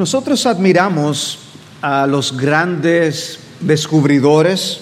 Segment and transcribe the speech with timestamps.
[0.00, 1.40] Nosotros admiramos
[1.82, 4.80] a los grandes descubridores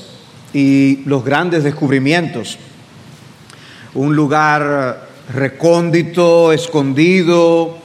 [0.53, 2.57] y los grandes descubrimientos.
[3.95, 7.79] Un lugar recóndito, escondido,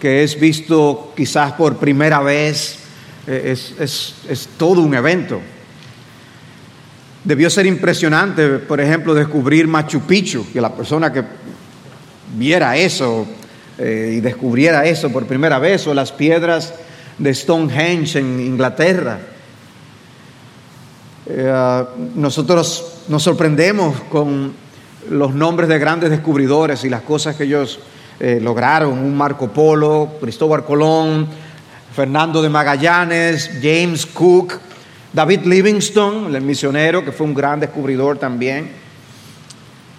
[0.00, 2.78] que es visto quizás por primera vez,
[3.26, 5.38] eh, es, es todo un evento.
[7.22, 11.24] Debió ser impresionante, por ejemplo, descubrir Machu Picchu, que la persona que
[12.38, 13.26] viera eso
[13.82, 16.74] eh, y descubriera eso por primera vez, o las piedras
[17.16, 19.18] de Stonehenge en Inglaterra.
[21.26, 21.84] Eh,
[22.14, 24.52] nosotros nos sorprendemos con
[25.08, 27.80] los nombres de grandes descubridores y las cosas que ellos
[28.18, 31.26] eh, lograron, un Marco Polo, Cristóbal Colón,
[31.96, 34.60] Fernando de Magallanes, James Cook,
[35.10, 38.70] David Livingstone, el misionero, que fue un gran descubridor también.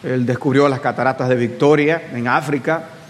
[0.04, 3.01] Él descubrió las cataratas de Victoria en África.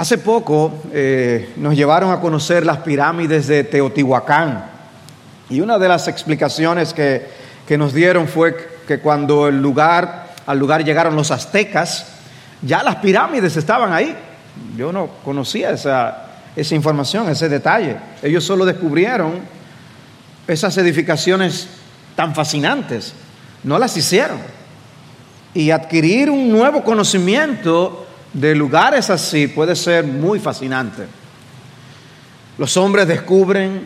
[0.00, 4.64] Hace poco eh, nos llevaron a conocer las pirámides de Teotihuacán
[5.50, 7.26] y una de las explicaciones que,
[7.68, 8.56] que nos dieron fue
[8.88, 12.12] que cuando el lugar, al lugar llegaron los aztecas,
[12.62, 14.16] ya las pirámides estaban ahí.
[14.74, 17.96] Yo no conocía esa, esa información, ese detalle.
[18.22, 19.32] Ellos solo descubrieron
[20.48, 21.68] esas edificaciones
[22.16, 23.12] tan fascinantes.
[23.64, 24.38] No las hicieron.
[25.52, 31.06] Y adquirir un nuevo conocimiento de lugares así puede ser muy fascinante.
[32.58, 33.82] Los hombres descubren,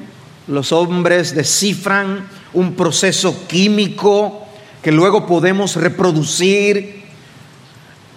[0.47, 4.47] los hombres descifran un proceso químico
[4.83, 7.05] que luego podemos reproducir.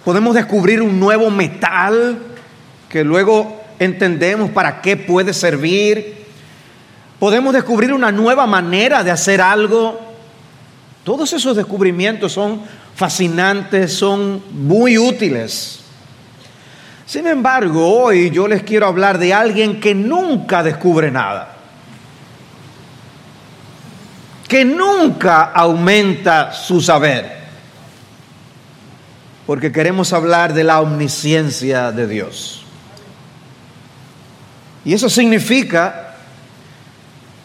[0.04, 2.18] Podemos descubrir un nuevo metal
[2.88, 6.18] que luego entendemos para qué puede servir
[7.18, 9.98] podemos descubrir una nueva manera de hacer algo.
[11.04, 12.62] Todos esos descubrimientos son
[12.94, 15.80] fascinantes, son muy útiles.
[17.08, 21.56] Sin embargo, hoy yo les quiero hablar de alguien que nunca descubre nada,
[24.46, 27.44] que nunca aumenta su saber,
[29.46, 32.66] porque queremos hablar de la omnisciencia de Dios.
[34.84, 36.14] Y eso significa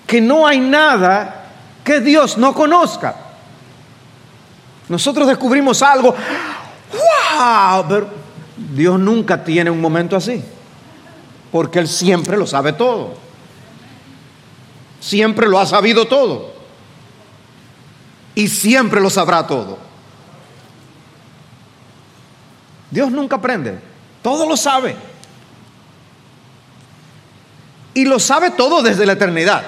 [0.06, 1.46] que no hay nada
[1.86, 3.16] que Dios no conozca.
[4.90, 6.14] Nosotros descubrimos algo,
[6.92, 8.23] wow, pero
[8.56, 10.44] Dios nunca tiene un momento así,
[11.52, 13.16] porque Él siempre lo sabe todo,
[15.00, 16.54] siempre lo ha sabido todo
[18.36, 19.78] y siempre lo sabrá todo.
[22.92, 23.80] Dios nunca aprende,
[24.22, 24.96] todo lo sabe.
[27.96, 29.64] Y lo sabe todo desde la eternidad.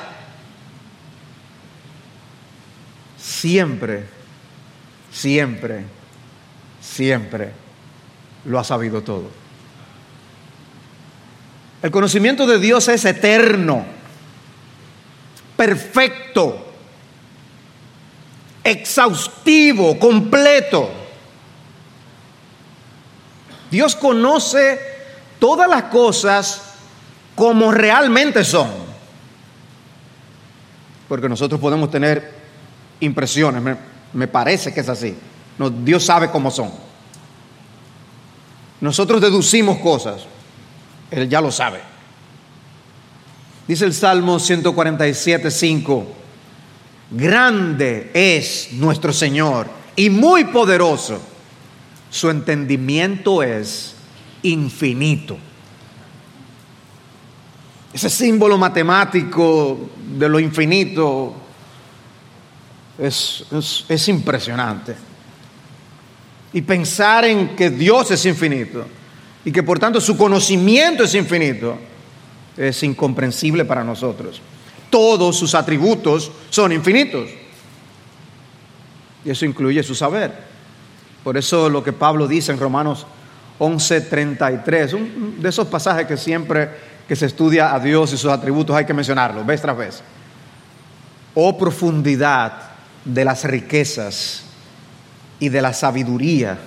[3.46, 4.06] siempre,
[5.12, 5.86] siempre,
[6.82, 7.65] siempre
[8.46, 9.30] lo ha sabido todo.
[11.82, 13.86] El conocimiento de Dios es eterno,
[15.56, 16.66] perfecto,
[18.64, 20.90] exhaustivo, completo.
[23.70, 24.80] Dios conoce
[25.40, 26.74] todas las cosas
[27.36, 28.70] como realmente son.
[31.08, 32.34] Porque nosotros podemos tener
[33.00, 33.78] impresiones,
[34.14, 35.16] me, parece que es así.
[35.58, 36.85] No, Dios sabe cómo son.
[38.82, 40.26] Nosotros deducimos cosas,
[41.12, 41.82] Él ya lo sabe.
[43.68, 46.08] Dice el Salmo 147, 5,
[47.12, 51.20] grande es nuestro Señor y muy poderoso.
[52.12, 53.96] Su entendimiento es
[54.44, 55.38] infinito.
[57.92, 61.34] Ese símbolo matemático de lo infinito
[62.98, 64.96] es, impresionante.
[66.56, 68.86] Y pensar en que Dios es infinito
[69.44, 71.78] y que por tanto su conocimiento es infinito
[72.56, 74.42] es incomprensible para nosotros.
[74.90, 77.30] Todos sus atributos son infinitos.
[79.26, 80.32] Y eso incluye su saber.
[81.26, 83.06] Por eso lo que Pablo dice en Romanos
[83.60, 86.70] 11:33, un de esos pasajes que siempre
[87.06, 90.02] que se estudia a Dios y sus atributos hay que mencionarlo, vez tras vez.
[91.34, 92.72] Oh profundidad
[93.04, 94.45] de las riquezas
[95.40, 96.58] y de la sabiduría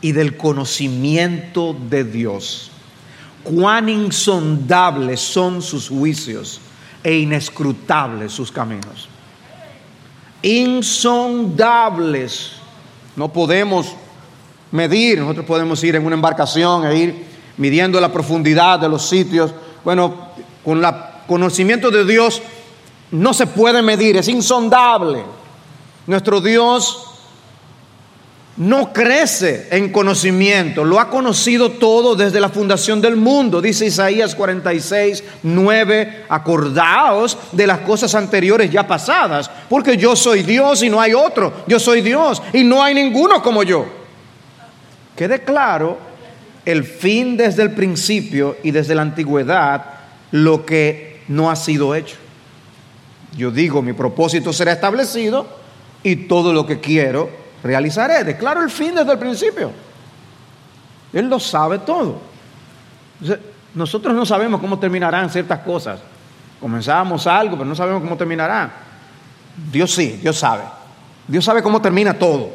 [0.00, 2.70] y del conocimiento de Dios.
[3.42, 6.60] Cuán insondables son sus juicios
[7.02, 9.08] e inescrutables sus caminos.
[10.42, 12.52] Insondables.
[13.16, 13.94] No podemos
[14.70, 17.26] medir, nosotros podemos ir en una embarcación e ir
[17.56, 19.52] midiendo la profundidad de los sitios.
[19.84, 20.30] Bueno,
[20.64, 20.94] con el
[21.26, 22.40] conocimiento de Dios
[23.10, 25.24] no se puede medir, es insondable.
[26.06, 27.09] Nuestro Dios
[28.60, 33.62] no crece en conocimiento, lo ha conocido todo desde la fundación del mundo.
[33.62, 40.82] Dice Isaías 46, 9, acordaos de las cosas anteriores ya pasadas, porque yo soy Dios
[40.82, 43.86] y no hay otro, yo soy Dios y no hay ninguno como yo.
[45.16, 45.96] Quede claro
[46.66, 49.86] el fin desde el principio y desde la antigüedad,
[50.32, 52.16] lo que no ha sido hecho.
[53.38, 55.46] Yo digo, mi propósito será establecido
[56.02, 58.24] y todo lo que quiero realizaré.
[58.24, 59.72] Declaro el fin desde el principio.
[61.12, 62.20] Él lo sabe todo.
[63.74, 66.00] nosotros no sabemos cómo terminarán ciertas cosas.
[66.60, 68.70] Comenzamos algo, pero no sabemos cómo terminará.
[69.72, 70.62] Dios sí, Dios sabe.
[71.26, 72.50] Dios sabe cómo termina todo.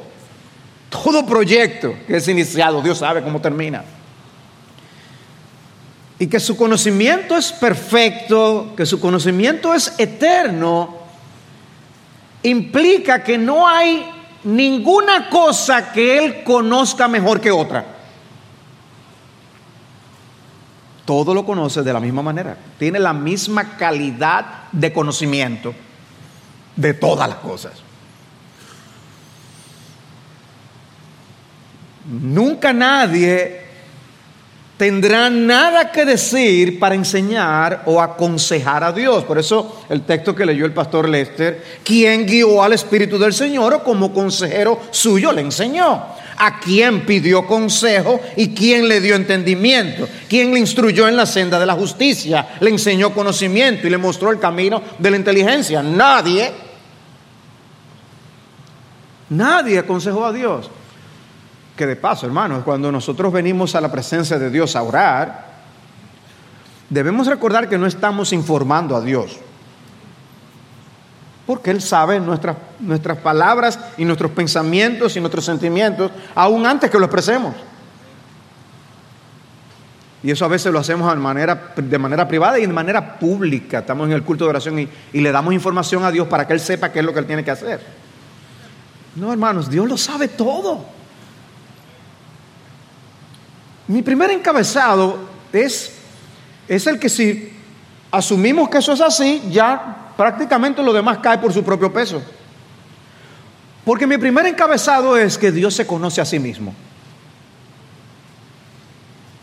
[0.90, 3.84] Todo proyecto que es iniciado, Dios sabe cómo termina.
[6.18, 10.96] Y que su conocimiento es perfecto, que su conocimiento es eterno,
[12.44, 14.15] implica que no hay
[14.46, 17.86] ninguna cosa que Él conozca mejor que otra.
[21.04, 22.58] Todo lo conoce de la misma manera.
[22.80, 25.74] Tiene la misma calidad de conocimiento
[26.76, 27.74] de todas las cosas.
[32.06, 33.65] Nunca nadie
[34.78, 39.24] tendrá nada que decir para enseñar o aconsejar a Dios.
[39.24, 43.74] Por eso el texto que leyó el pastor Lester, quien guió al Espíritu del Señor
[43.74, 46.04] o como consejero suyo le enseñó.
[46.38, 51.58] A quien pidió consejo y quién le dio entendimiento, quien le instruyó en la senda
[51.58, 55.82] de la justicia, le enseñó conocimiento y le mostró el camino de la inteligencia.
[55.82, 56.52] Nadie,
[59.30, 60.70] nadie aconsejó a Dios.
[61.76, 65.46] Que de paso, hermanos, cuando nosotros venimos a la presencia de Dios a orar,
[66.90, 69.38] debemos recordar que no estamos informando a Dios.
[71.46, 76.98] Porque Él sabe nuestras, nuestras palabras y nuestros pensamientos y nuestros sentimientos aún antes que
[76.98, 77.54] lo expresemos.
[80.24, 81.20] Y eso a veces lo hacemos de
[82.00, 83.80] manera, privada y de manera pública.
[83.80, 86.54] Estamos en el culto de oración y, y le damos información a Dios para que
[86.54, 87.80] Él sepa qué es lo que Él tiene que hacer.
[89.16, 90.95] No, hermanos, Dios lo sabe todo.
[93.88, 95.20] Mi primer encabezado
[95.54, 95.92] es,
[96.68, 97.54] es el que si
[98.12, 102.22] asumimos que eso es así, ya prácticamente lo demás cae por su propio peso.
[103.84, 106.74] Porque mi primer encabezado es que Dios se conoce a sí mismo.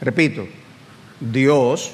[0.01, 0.49] Repito,
[1.21, 1.93] Dios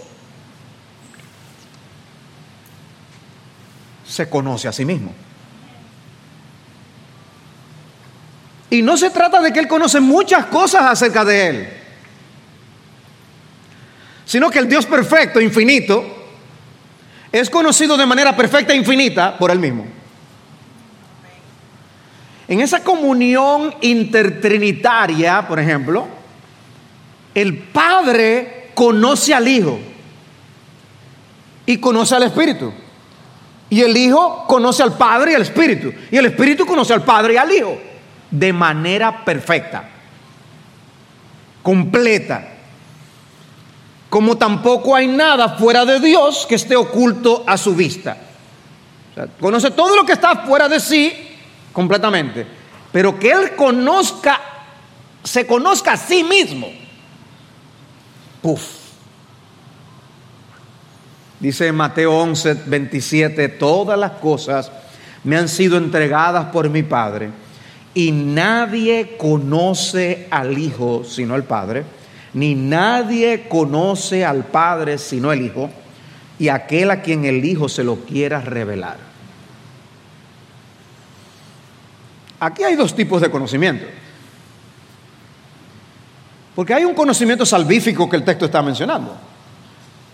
[4.07, 5.13] se conoce a sí mismo.
[8.71, 11.78] Y no se trata de que Él conoce muchas cosas acerca de Él
[14.29, 16.05] sino que el Dios perfecto, infinito,
[17.33, 19.87] es conocido de manera perfecta e infinita por Él mismo.
[22.47, 26.07] En esa comunión intertrinitaria, por ejemplo,
[27.35, 29.79] el Padre conoce al Hijo
[31.65, 32.71] y conoce al Espíritu.
[33.71, 35.91] Y el Hijo conoce al Padre y al Espíritu.
[36.11, 37.79] Y el Espíritu conoce al Padre y al Hijo
[38.31, 39.89] de manera perfecta,
[41.63, 42.58] completa
[44.09, 48.17] como tampoco hay nada fuera de Dios que esté oculto a su vista.
[49.41, 51.13] conoce todo lo que está fuera de sí
[51.73, 52.47] completamente,
[52.91, 54.41] pero que Él conozca,
[55.23, 56.69] se conozca a sí mismo.
[58.41, 58.79] Puf.
[61.41, 64.73] Dice Mateo 11, 27, todas las cosas
[65.23, 67.31] me han sido entregadas por mi Padre
[67.95, 71.98] y nadie conoce al Hijo sino el Padre
[72.35, 75.71] ni nadie conoce al Padre sino el Hijo,
[76.39, 78.97] y aquel a quien el Hijo se lo quiera revelar.
[82.41, 83.85] Aquí hay dos tipos de conocimiento.
[86.55, 89.17] Porque hay un conocimiento salvífico que el texto está mencionando.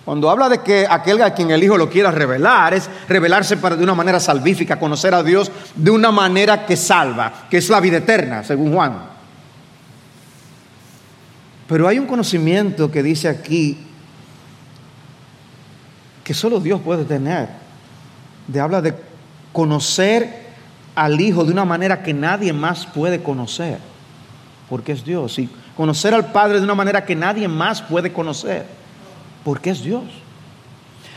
[0.05, 3.77] Cuando habla de que aquel a quien el Hijo lo quiera revelar, es revelarse para,
[3.77, 7.81] de una manera salvífica, conocer a Dios de una manera que salva, que es la
[7.81, 9.14] vida eterna, según Juan.
[11.67, 13.79] Pero hay un conocimiento que dice aquí
[16.23, 17.49] que solo Dios puede tener.
[18.49, 18.95] De habla de
[19.53, 20.45] conocer
[20.95, 23.79] al Hijo de una manera que nadie más puede conocer,
[24.69, 25.39] porque es Dios.
[25.39, 28.67] Y conocer al Padre de una manera que nadie más puede conocer,
[29.45, 30.05] porque es Dios.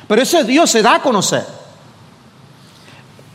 [0.07, 1.56] Pero ese Dios se da a conocer.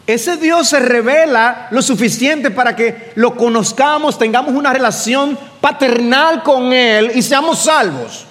[0.06, 6.72] Ese Dios se revela lo suficiente para que lo conozcamos, tengamos una relación paternal con
[6.72, 8.26] Él y seamos salvos.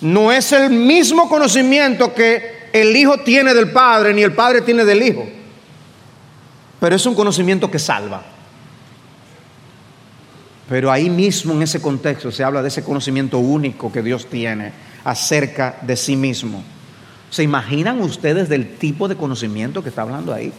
[0.00, 4.84] No es el mismo conocimiento que el Hijo tiene del Padre, ni el Padre tiene
[4.84, 5.28] del Hijo.
[6.80, 8.22] Pero es un conocimiento que salva.
[10.68, 14.72] Pero ahí mismo en ese contexto se habla de ese conocimiento único que Dios tiene
[15.04, 16.64] acerca de sí mismo.
[17.32, 20.52] ¿Se imaginan ustedes del tipo de conocimiento que está hablando ahí?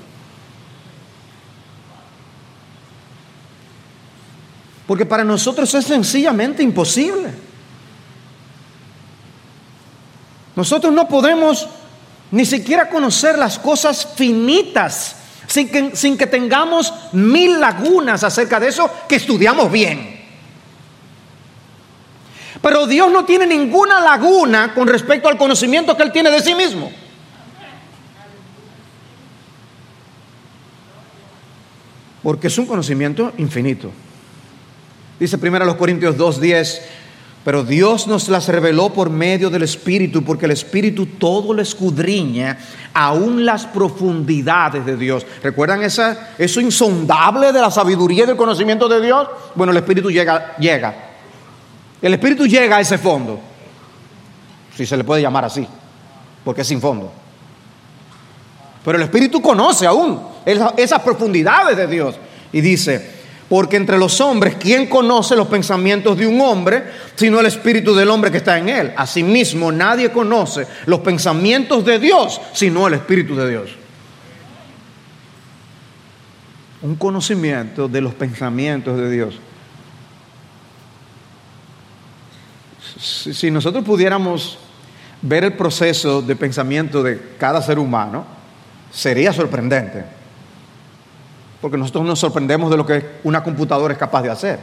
[4.88, 7.30] Porque para nosotros es sencillamente imposible.
[10.56, 11.68] Nosotros no podemos
[12.32, 15.16] ni siquiera conocer las cosas finitas
[15.46, 20.13] sin que, sin que tengamos mil lagunas acerca de eso que estudiamos bien.
[22.64, 26.56] Pero Dios no tiene ninguna laguna con respecto al conocimiento que Él tiene de sí
[26.56, 26.90] mismo.
[32.24, 33.92] Porque es un conocimiento infinito.
[35.20, 36.80] Dice primero los Corintios 2:10,
[37.44, 42.58] pero Dios nos las reveló por medio del Espíritu, porque el Espíritu todo lo escudriña,
[42.94, 45.26] aún las profundidades de Dios.
[45.44, 49.28] ¿Recuerdan esa, eso insondable de la sabiduría y del conocimiento de Dios?
[49.54, 51.13] Bueno, el Espíritu llega, llega.
[52.04, 53.40] El Espíritu llega a ese fondo,
[54.76, 55.66] si se le puede llamar así,
[56.44, 57.10] porque es sin fondo.
[58.84, 60.22] Pero el Espíritu conoce aún
[60.76, 62.16] esas profundidades de Dios
[62.52, 63.10] y dice,
[63.48, 66.84] porque entre los hombres, ¿quién conoce los pensamientos de un hombre
[67.16, 68.94] sino el espíritu del hombre que está en él?
[68.98, 73.70] Asimismo, nadie conoce los pensamientos de Dios sino el espíritu de Dios.
[76.82, 79.40] Un conocimiento de los pensamientos de Dios.
[83.04, 84.58] Si nosotros pudiéramos
[85.22, 88.26] ver el proceso de pensamiento de cada ser humano,
[88.92, 90.06] sería sorprendente
[91.64, 94.60] porque nosotros nos sorprendemos de lo que una computadora es capaz de hacer.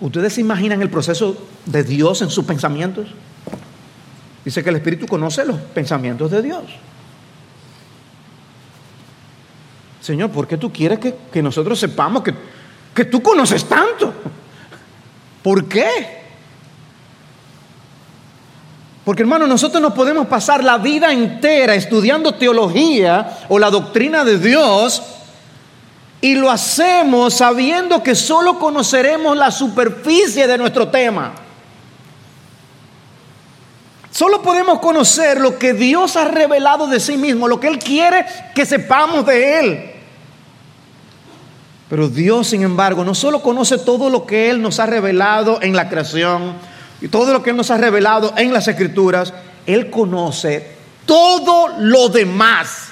[0.00, 3.08] ¿Ustedes se imaginan el proceso de Dios en sus pensamientos?
[4.44, 6.62] Dice que el Espíritu conoce los pensamientos de Dios.
[10.02, 12.34] Señor, ¿por qué tú quieres que, nosotros sepamos que,
[12.94, 14.12] que tú conoces tanto?
[15.42, 16.27] ¿Por qué?
[19.08, 24.38] Porque hermano, nosotros no podemos pasar la vida entera estudiando teología o la doctrina de
[24.38, 25.02] Dios
[26.20, 31.32] y lo hacemos sabiendo que solo conoceremos la superficie de nuestro tema.
[34.10, 38.26] Solo podemos conocer lo que Dios ha revelado de sí mismo, lo que Él quiere
[38.54, 39.90] que sepamos de Él.
[41.88, 45.74] Pero Dios, sin embargo, no solo conoce todo lo que Él nos ha revelado en
[45.74, 46.52] la creación,
[47.00, 49.32] y todo lo que Él nos ha revelado en las Escrituras,
[49.66, 50.66] Él conoce
[51.06, 52.88] todo lo demás.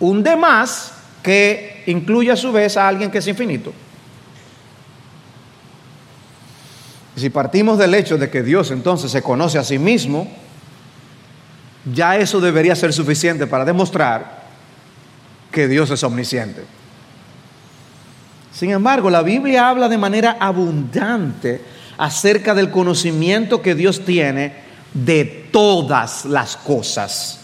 [0.00, 3.72] Un demás que incluye a su vez a alguien que es infinito.
[7.14, 10.28] si partimos del hecho de que Dios entonces se conoce a sí mismo,
[11.92, 14.42] ya eso debería ser suficiente para demostrar
[15.50, 16.64] que Dios es omnisciente.
[18.52, 21.60] Sin embargo, la Biblia habla de manera abundante
[22.02, 24.54] acerca del conocimiento que Dios tiene
[24.92, 27.38] de todas las cosas.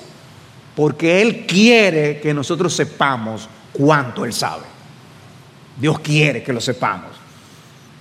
[0.75, 4.65] Porque Él quiere que nosotros sepamos cuánto Él sabe.
[5.81, 7.13] Dios quiere que lo sepamos.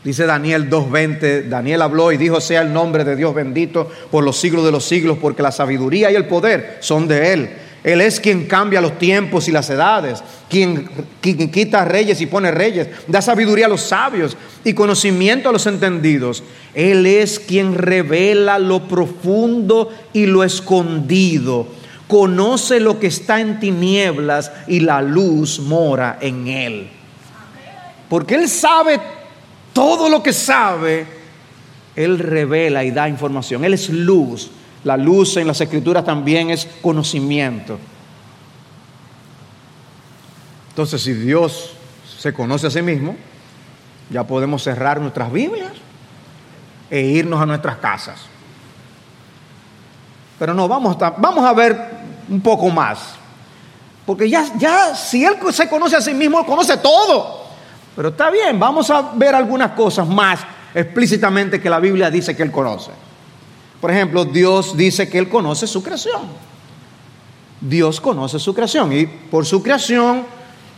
[0.03, 4.39] Dice Daniel 2.20, Daniel habló y dijo, sea el nombre de Dios bendito por los
[4.39, 7.51] siglos de los siglos, porque la sabiduría y el poder son de Él.
[7.87, 10.89] Él es quien cambia los tiempos y las edades, quien,
[11.21, 16.43] quita reyes y pone reyes, da sabiduría a los sabios y conocimiento a los entendidos.
[16.73, 21.65] Él es quien revela lo profundo y lo escondido.
[22.09, 26.89] Conoce lo que está en tinieblas y la luz mora en él.
[28.09, 28.99] Porque Él sabe
[29.71, 31.05] todo lo que sabe,
[31.95, 33.63] Él revela y da información.
[33.63, 34.51] Él es luz
[34.83, 37.77] la luz en las escrituras también es conocimiento.
[40.69, 41.71] Entonces, si Dios
[42.17, 43.15] se conoce a sí mismo,
[44.09, 45.73] ya podemos cerrar nuestras Biblias
[46.89, 48.21] e irnos a nuestras casas.
[50.39, 51.75] Pero no, vamos a, vamos a ver
[52.29, 53.15] un poco más.
[54.05, 57.47] Porque ya, ya, si Él se conoce a sí mismo, conoce todo.
[57.95, 60.39] Pero está bien, vamos a ver algunas cosas más
[60.73, 62.91] explícitamente que la Biblia dice que Él conoce.
[63.81, 66.21] Por ejemplo, Dios dice que Él conoce su creación.
[67.61, 70.23] Dios conoce su creación y por su creación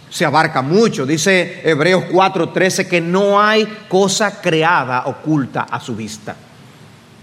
[0.10, 1.06] se abarca mucho.
[1.06, 6.36] Dice Hebreos 4:13 que no hay cosa creada oculta a su vista.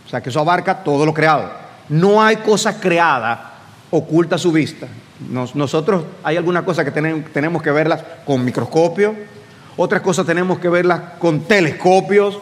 [0.07, 1.51] O sea que eso abarca todo lo creado.
[1.89, 3.55] No hay cosa creada
[3.91, 4.87] oculta a su vista.
[5.55, 9.15] nosotros hay algunas cosas que tenemos, tenemos que verlas con microscopio,
[9.77, 12.39] otras cosas tenemos que verlas con telescopios,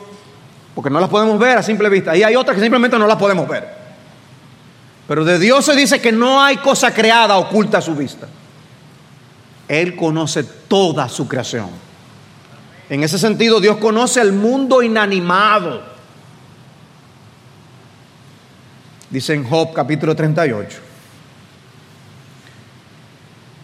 [0.75, 2.17] porque no las podemos ver a simple vista.
[2.17, 3.69] Y hay otras que simplemente no las podemos ver.
[5.07, 8.27] Pero de Dios se dice que no hay cosa creada oculta a su vista.
[9.69, 11.71] Él conoce toda su creación.
[12.89, 15.83] en ese sentido Dios conoce al mundo inanimado.
[19.11, 20.79] Dice en Job capítulo 38.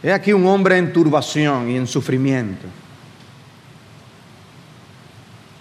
[0.02, 2.66] He aquí un hombre en turbación y en sufrimiento.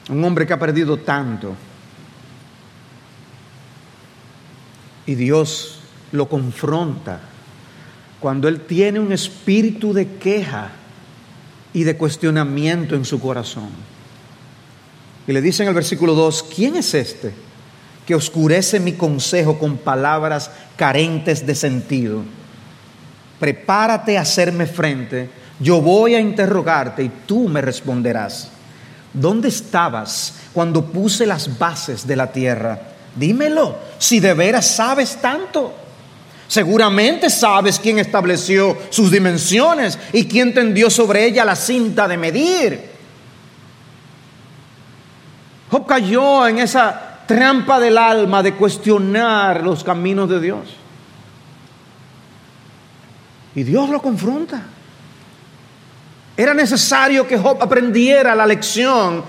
[0.10, 1.56] Un hombre que ha perdido tanto.
[5.06, 5.80] Y Dios
[6.12, 7.20] lo confronta
[8.20, 10.72] cuando él tiene un espíritu de queja
[11.74, 13.70] y de cuestionamiento en su corazón.
[15.28, 17.34] Y le dice en el versículo 2, ¿quién es este
[18.06, 22.24] que oscurece mi consejo con palabras carentes de sentido?
[23.40, 28.52] Prepárate a hacerme frente, yo voy a interrogarte y tú me responderás.
[29.14, 32.80] ¿Dónde estabas cuando puse las bases de la tierra?
[33.16, 35.74] Dímelo, si de veras sabes tanto.
[36.48, 42.90] Seguramente sabes quién estableció sus dimensiones y quién tendió sobre ella la cinta de medir.
[45.70, 50.62] Job cayó en esa trampa del alma de cuestionar los caminos de Dios.
[53.54, 54.64] Y Dios lo confronta.
[56.40, 59.22] Era necesario que Job aprendiera la lección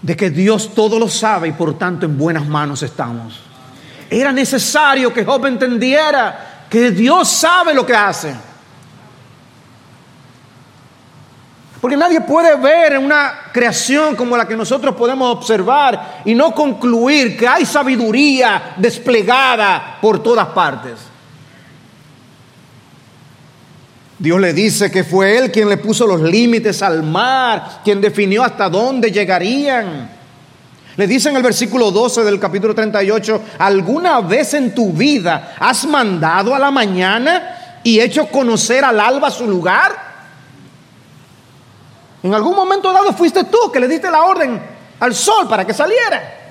[0.00, 3.38] de que Dios todo lo sabe y por tanto en buenas manos estamos.
[4.08, 8.34] Era necesario que Job entendiera que Dios sabe lo que hace.
[11.82, 17.36] Porque nadie puede ver una creación como la que nosotros podemos observar y no concluir
[17.36, 21.13] que hay sabiduría desplegada por todas partes.
[24.18, 28.44] Dios le dice que fue Él quien le puso los límites al mar, quien definió
[28.44, 30.08] hasta dónde llegarían.
[30.96, 35.84] Le dice en el versículo 12 del capítulo 38, ¿alguna vez en tu vida has
[35.86, 39.92] mandado a la mañana y hecho conocer al alba su lugar?
[42.22, 44.60] En algún momento dado fuiste tú que le diste la orden
[45.00, 46.42] al sol para que saliera.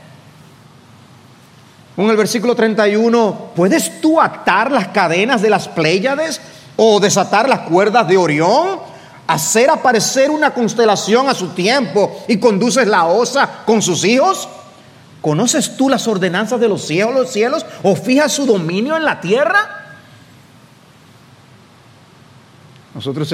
[1.96, 6.42] En el versículo 31, ¿puedes tú atar las cadenas de las Pléyades
[6.76, 8.80] o desatar las cuerdas de Orión,
[9.28, 14.48] hacer aparecer una constelación a su tiempo y conduces la osa con sus hijos?
[15.22, 19.22] ¿Conoces tú las ordenanzas de los cielos, los cielos o fijas su dominio en la
[19.22, 19.84] tierra?
[22.94, 23.34] Nosotros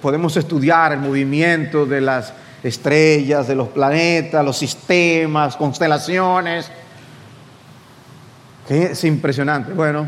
[0.00, 6.70] podemos estudiar el movimiento de las estrellas, de los planetas, los sistemas, constelaciones.
[8.68, 9.72] Es impresionante.
[9.72, 10.06] Bueno,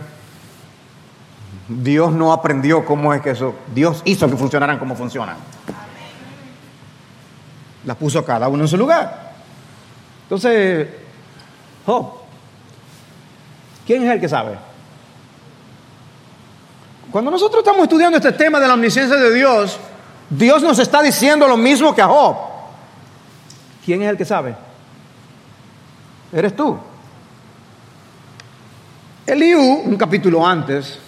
[1.80, 5.36] Dios no aprendió cómo es que eso, Dios hizo que funcionaran como funcionan.
[7.84, 9.32] Las puso cada uno en su lugar.
[10.24, 10.88] Entonces,
[11.86, 12.12] Job,
[13.86, 14.56] ¿quién es el que sabe?
[17.10, 19.78] Cuando nosotros estamos estudiando este tema de la omnisciencia de Dios,
[20.30, 22.36] Dios nos está diciendo lo mismo que a Job.
[23.84, 24.54] ¿Quién es el que sabe?
[26.32, 26.78] Eres tú.
[29.26, 30.98] Eliú, un capítulo antes,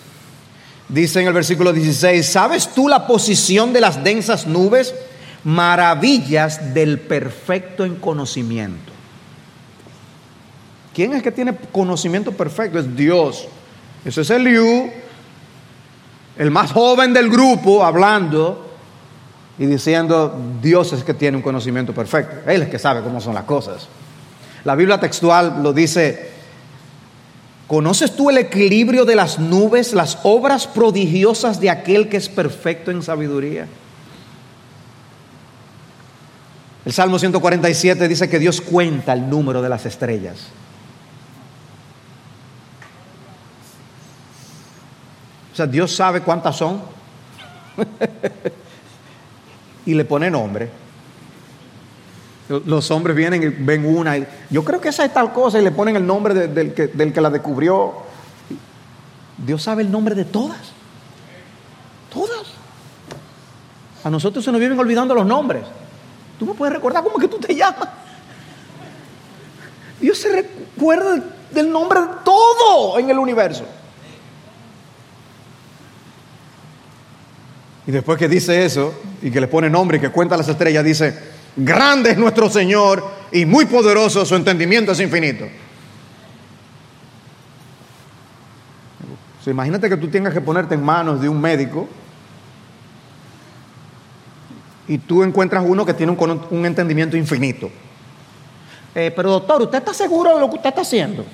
[0.88, 4.94] Dice en el versículo 16, ¿sabes tú la posición de las densas nubes?
[5.42, 8.92] Maravillas del perfecto en conocimiento.
[10.94, 12.79] ¿Quién es que tiene conocimiento perfecto?
[12.79, 13.49] Es Dios.
[14.05, 14.90] Ese es Eliú,
[16.37, 18.70] el más joven del grupo, hablando
[19.59, 22.51] y diciendo, Dios es que tiene un conocimiento perfecto.
[22.51, 23.88] Él es que sabe cómo son las cosas.
[24.64, 26.34] La Biblia textual lo dice
[27.66, 32.90] ¿Conoces tú el equilibrio de las nubes, las obras prodigiosas de aquel que es perfecto
[32.90, 33.66] en sabiduría?
[36.85, 40.48] El Salmo 147 dice que Dios cuenta el número de las estrellas.
[45.55, 46.83] O sea, Dios sabe cuántas son
[49.87, 50.84] y le pone nombre.
[52.48, 54.18] Los hombres vienen y ven una.
[54.18, 57.20] Y, yo creo que esa es tal cosa y le ponen el nombre del, que,
[57.20, 57.94] la descubrió.
[59.38, 60.72] Dios sabe el nombre de todas.
[62.12, 62.46] Todas.
[64.04, 65.62] A nosotros se nos viven olvidando los nombres.
[66.38, 67.88] Tú me puedes recordar cómo que tú te llamas.
[70.00, 73.64] Dios se recuerda del nombre de todo en el universo.
[77.87, 80.85] Y después que dice eso y que le pone nombre y que cuenta las estrellas,
[80.85, 85.46] dice, Grande es nuestro Señor y muy poderoso, su entendimiento es infinito.
[89.46, 91.86] imagínate que tú tengas que ponerte en manos de un médico
[94.88, 97.70] y tú encuentras uno que tiene un, entendimiento infinito.
[98.94, 101.24] Eh, pero doctor, ¿usted está seguro de lo que usted está haciendo?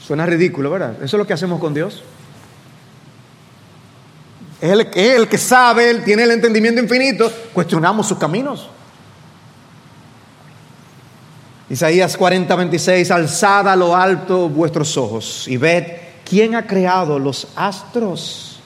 [0.00, 0.94] Suena ridículo, ¿verdad?
[1.02, 2.02] Eso es lo que hacemos con Dios.
[4.60, 8.68] Es el, es el que sabe, él tiene el entendimiento infinito, cuestionamos sus caminos.
[11.70, 15.84] Isaías 40, 26, alzad a lo alto vuestros ojos y ved
[16.24, 18.58] quién ha creado los astros,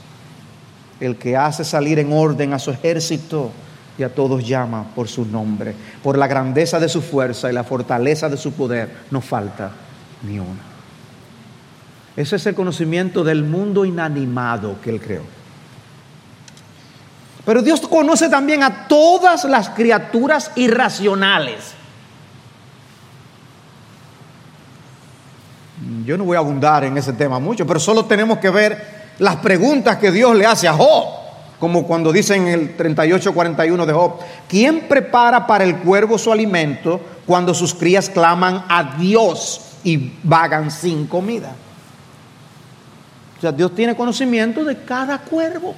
[1.00, 3.50] el que hace salir en orden a su ejército
[3.98, 7.64] y a todos llama por su nombre, por la grandeza de su fuerza y la
[7.64, 9.72] fortaleza de su poder, no falta
[10.22, 10.62] ni una.
[12.16, 15.41] Ese es el conocimiento del mundo inanimado que él creó.
[17.44, 21.74] Pero Dios conoce también a todas las criaturas irracionales.
[26.04, 29.36] Yo no voy a abundar en ese tema mucho, pero solo tenemos que ver las
[29.36, 31.04] preguntas que Dios le hace a Job,
[31.58, 37.00] como cuando dice en el 38-41 de Job, ¿quién prepara para el cuervo su alimento
[37.26, 41.52] cuando sus crías claman a Dios y vagan sin comida?
[43.38, 45.74] O sea, Dios tiene conocimiento de cada cuervo.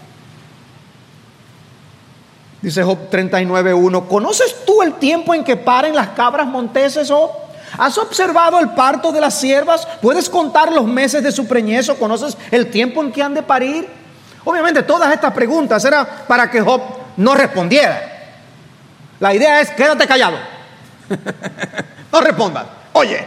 [2.65, 7.31] Dice Job 39.1, ¿conoces tú el tiempo en que paren las cabras monteses, Job?
[7.77, 9.87] ¿Has observado el parto de las siervas?
[10.01, 13.87] ¿Puedes contar los meses de su preñez conoces el tiempo en que han de parir?
[14.45, 16.81] Obviamente todas estas preguntas eran para que Job
[17.19, 18.01] no respondiera.
[19.21, 20.39] La idea es quédate callado.
[22.13, 22.65] no respondas.
[22.95, 23.27] Oye.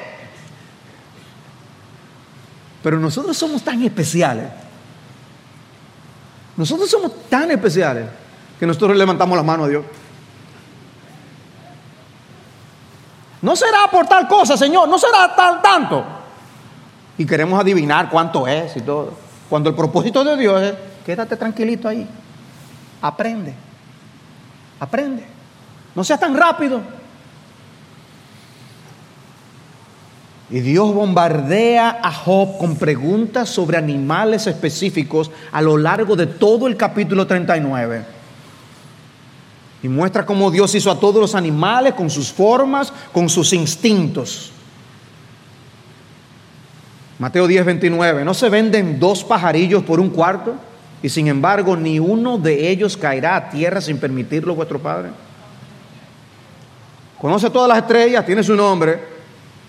[2.82, 4.48] Pero nosotros somos tan especiales.
[6.56, 8.06] Nosotros somos tan especiales
[8.60, 9.86] que nosotros levantamos la mano a Dios.
[13.42, 16.04] No será por tal cosa, Señor, no será tal tanto.
[17.18, 19.14] Y queremos adivinar cuánto es y todo.
[19.50, 20.74] Cuando el propósito de Dios es,
[21.06, 22.08] quédate tranquilito ahí.
[23.02, 23.54] Aprende.
[24.80, 25.26] Aprende.
[25.96, 26.82] No seas tan rápido.
[30.50, 36.68] Y Dios bombardea a Job con preguntas sobre animales específicos a lo largo de todo
[36.68, 38.17] el capítulo 39.
[39.88, 44.52] Y muestra cómo Dios hizo a todos los animales con sus formas, con sus instintos.
[47.18, 48.26] Mateo 10, 29.
[48.26, 50.56] ¿No se venden dos pajarillos por un cuarto?
[51.02, 55.12] Y sin embargo, ni uno de ellos caerá a tierra sin permitirlo vuestro Padre.
[57.18, 59.00] Conoce todas las estrellas, tiene su nombre.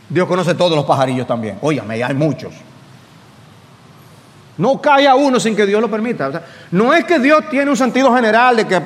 [0.08, 1.58] Dios conoce todos los pajarillos también.
[1.62, 2.54] Óyame, hay muchos.
[4.58, 6.42] No cae a uno sin que Dios lo permita.
[6.72, 8.82] no es que Dios tiene un sentido general de que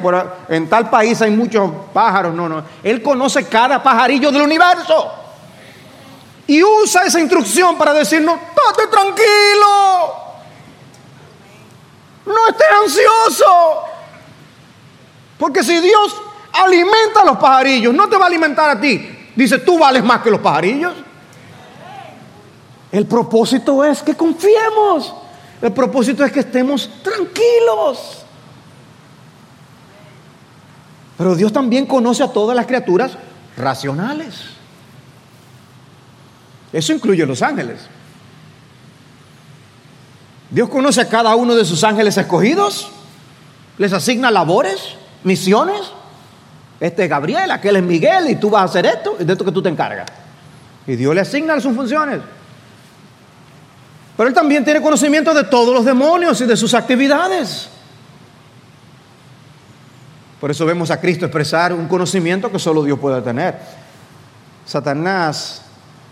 [0.49, 2.63] en tal país hay muchos pájaros, no, no.
[2.83, 5.11] Él conoce cada pajarillo del universo.
[6.47, 10.15] Y usa esa instrucción para decirnos, estate tranquilo.
[12.27, 13.83] No estés ansioso.
[15.39, 16.17] Porque si Dios
[16.53, 19.31] alimenta a los pajarillos, no te va a alimentar a ti.
[19.35, 20.93] Dice, tú vales más que los pajarillos.
[22.91, 25.15] El propósito es que confiemos.
[25.63, 28.25] El propósito es que estemos tranquilos.
[31.17, 33.13] Pero Dios también conoce a todas las criaturas
[33.57, 34.35] racionales.
[36.73, 37.81] Eso incluye los ángeles.
[40.51, 42.91] Dios conoce a cada uno de sus ángeles escogidos,
[43.79, 45.81] les asigna labores, misiones.
[46.81, 49.45] Este es Gabriel, aquel es Miguel, y tú vas a hacer esto, y de esto
[49.45, 50.09] que tú te encargas.
[50.87, 52.21] Y Dios le asigna sus funciones.
[54.17, 57.69] Pero él también tiene conocimiento de todos los demonios y de sus actividades.
[60.41, 63.59] Por eso vemos a Cristo expresar un conocimiento que solo Dios puede tener.
[64.67, 65.63] Satanás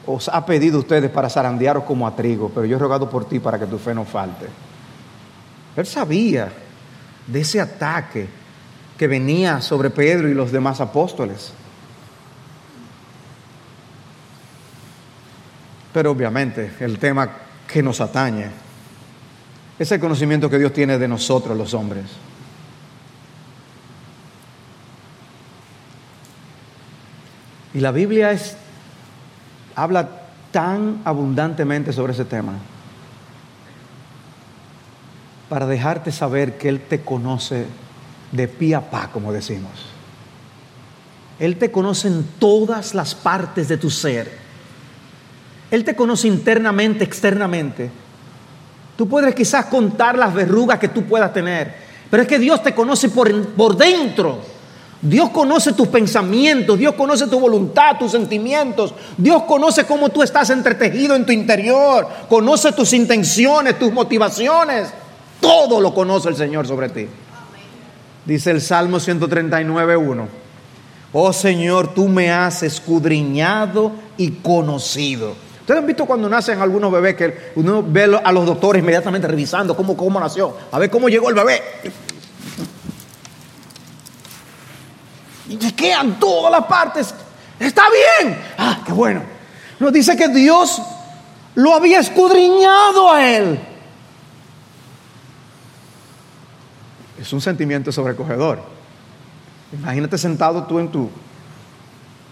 [0.06, 3.28] os ha pedido a ustedes para zarandearos como a trigo, pero yo he rogado por
[3.28, 4.46] ti para que tu fe no falte.
[5.76, 6.50] Él sabía
[7.26, 8.28] de ese ataque
[8.96, 11.52] que venía sobre Pedro y los demás apóstoles.
[15.92, 17.30] Pero obviamente el tema
[17.70, 18.50] que nos atañe.
[19.78, 22.04] Es el conocimiento que Dios tiene de nosotros los hombres.
[27.72, 28.56] Y la Biblia es,
[29.76, 30.08] habla
[30.50, 32.54] tan abundantemente sobre ese tema
[35.48, 37.66] para dejarte saber que Él te conoce
[38.32, 39.72] de pie a pa, como decimos.
[41.40, 44.49] Él te conoce en todas las partes de tu ser.
[45.70, 47.90] Él te conoce internamente, externamente.
[48.96, 51.74] Tú puedes quizás contar las verrugas que tú puedas tener,
[52.10, 54.40] pero es que Dios te conoce por, por dentro.
[55.02, 60.50] Dios conoce tus pensamientos, Dios conoce tu voluntad, tus sentimientos, Dios conoce cómo tú estás
[60.50, 64.90] entretejido en tu interior, conoce tus intenciones, tus motivaciones,
[65.40, 67.06] todo lo conoce el Señor sobre ti.
[68.26, 70.28] Dice el Salmo 139, 1.
[71.14, 75.34] Oh Señor, tú me has escudriñado y conocido.
[75.70, 79.76] Ustedes han visto cuando nacen algunos bebés que uno ve a los doctores inmediatamente revisando
[79.76, 81.62] cómo, cómo nació, a ver cómo llegó el bebé.
[85.48, 87.14] Y chequean todas las partes.
[87.60, 88.36] Está bien.
[88.58, 89.22] Ah, qué bueno.
[89.78, 90.82] Nos dice que Dios
[91.54, 93.60] lo había escudriñado a él.
[97.16, 98.60] Es un sentimiento sobrecogedor.
[99.72, 101.08] Imagínate sentado tú en tu,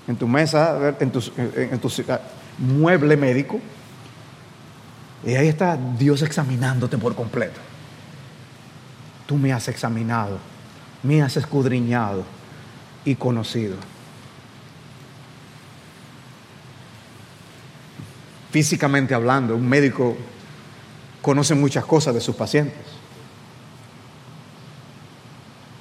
[0.09, 1.89] en tu mesa, en tu, en, en tu
[2.59, 3.61] mueble médico,
[5.25, 7.61] y ahí está Dios examinándote por completo.
[9.27, 10.39] Tú me has examinado,
[11.03, 12.25] me has escudriñado
[13.05, 13.77] y conocido.
[18.51, 20.17] Físicamente hablando, un médico
[21.21, 22.87] conoce muchas cosas de sus pacientes.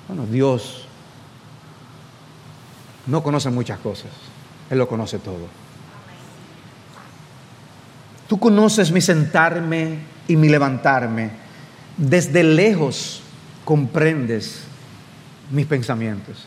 [0.07, 0.85] Bueno, Dios
[3.05, 4.11] no conoce muchas cosas,
[4.69, 5.66] Él lo conoce todo.
[8.27, 11.31] Tú conoces mi sentarme y mi levantarme.
[11.95, 13.21] Desde lejos
[13.63, 14.61] comprendes
[15.49, 16.45] mis pensamientos.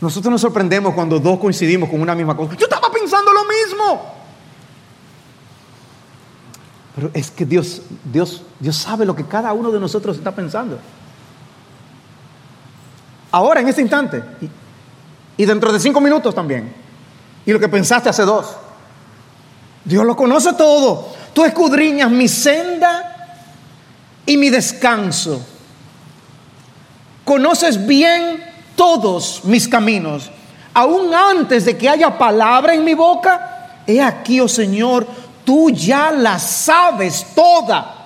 [0.00, 2.54] Nosotros nos sorprendemos cuando dos coincidimos con una misma cosa.
[2.54, 4.14] Yo estaba pensando lo mismo.
[6.96, 10.78] Pero es que Dios, Dios, Dios sabe lo que cada uno de nosotros está pensando.
[13.30, 14.22] Ahora, en este instante.
[14.40, 16.74] Y, y dentro de cinco minutos también.
[17.46, 18.56] Y lo que pensaste hace dos.
[19.84, 21.08] Dios lo conoce todo.
[21.32, 23.38] Tú escudriñas mi senda
[24.26, 25.44] y mi descanso.
[27.24, 28.42] Conoces bien
[28.76, 30.30] todos mis caminos.
[30.74, 35.06] Aún antes de que haya palabra en mi boca, he aquí, oh Señor,
[35.44, 37.96] tú ya la sabes toda.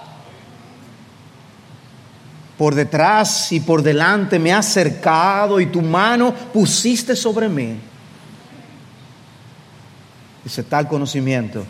[2.57, 7.79] Por detrás y por delante me has cercado y tu mano pusiste sobre mí.
[10.45, 11.65] Ese tal conocimiento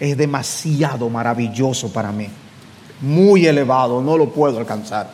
[0.00, 2.28] es demasiado maravilloso para mí.
[3.00, 5.08] Muy elevado, no lo puedo alcanzar.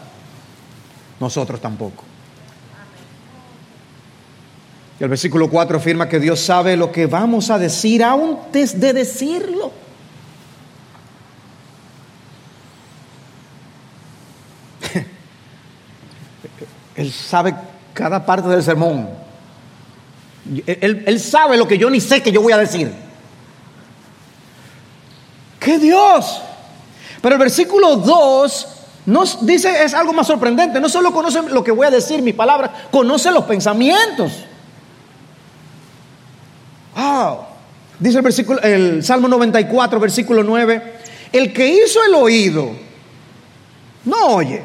[1.21, 2.05] Nosotros tampoco.
[4.99, 8.93] Y el versículo 4 afirma que Dios sabe lo que vamos a decir antes de
[8.93, 9.73] decirlo.
[16.95, 17.55] Él sabe
[17.93, 19.24] cada parte del sermón.
[20.67, 22.93] Él, sabe lo que yo ni sé que yo voy a decir.
[25.59, 26.43] ¡Qué Dios!
[27.23, 28.69] Pero el versículo 2
[29.07, 30.81] nos dice, es algo más sorprendente.
[30.81, 34.33] No solo conoce lo que voy a decir, mis palabras, conoce los pensamientos.
[37.99, 40.95] Dice el versículo, el Salmo 94, versículo 9.
[41.33, 42.71] El que hizo el oído,
[44.05, 44.63] no oye.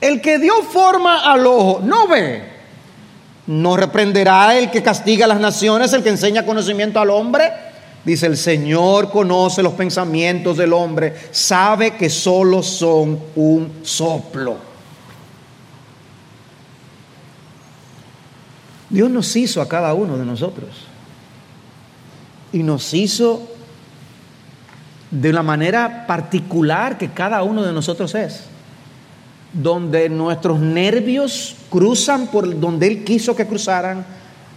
[0.00, 2.55] El que dio forma al ojo, no ve.
[3.46, 7.52] ¿No reprenderá el que castiga a las naciones, el que enseña conocimiento al hombre?
[8.04, 14.56] Dice, el Señor conoce los pensamientos del hombre, sabe que solo son un soplo.
[18.90, 20.70] Dios nos hizo a cada uno de nosotros
[22.52, 23.42] y nos hizo
[25.10, 28.44] de la manera particular que cada uno de nosotros es
[29.62, 34.04] donde nuestros nervios cruzan por donde Él quiso que cruzaran,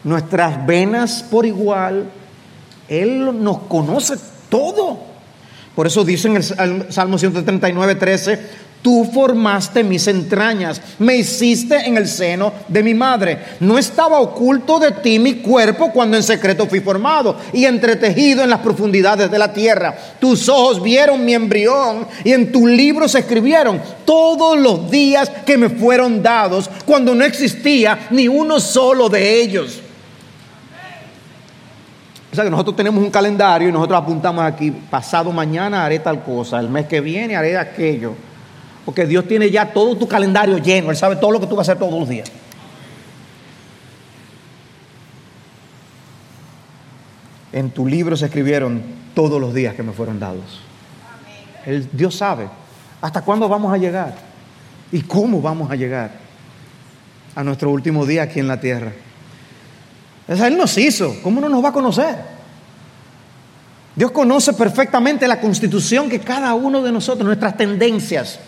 [0.04, 2.10] nuestras venas por igual.
[2.88, 4.16] Él nos conoce
[4.50, 5.00] todo.
[5.76, 8.40] Por eso dice en el Salmo 139, 13,
[8.82, 13.38] Tú formaste mis entrañas, me hiciste en el seno de mi madre.
[13.60, 18.50] No estaba oculto de ti mi cuerpo cuando en secreto fui formado y entretejido en
[18.50, 19.98] las profundidades de la tierra.
[20.20, 25.58] Tus ojos vieron mi embrión y en tu libro se escribieron todos los días que
[25.58, 29.82] me fueron dados cuando no existía ni uno solo de ellos.
[32.32, 36.24] O sea que nosotros tenemos un calendario y nosotros apuntamos aquí, pasado mañana haré tal
[36.24, 38.29] cosa, el mes que viene haré aquello.
[38.90, 40.90] Porque Dios tiene ya todo tu calendario lleno.
[40.90, 42.28] Él sabe todo lo que tú vas a hacer todos los días.
[47.52, 48.82] En tu libro se escribieron
[49.14, 50.62] todos los días que me fueron dados.
[51.92, 52.50] Dios sabe
[53.00, 54.16] hasta cuándo vamos a llegar
[54.92, 56.14] y cómo vamos a llegar
[57.36, 58.92] a nuestro último día aquí en la tierra.
[60.28, 62.16] Él nos hizo, ¿cómo no nos va a conocer?
[63.96, 68.40] Dios conoce perfectamente la constitución que cada uno de nosotros, nuestras tendencias,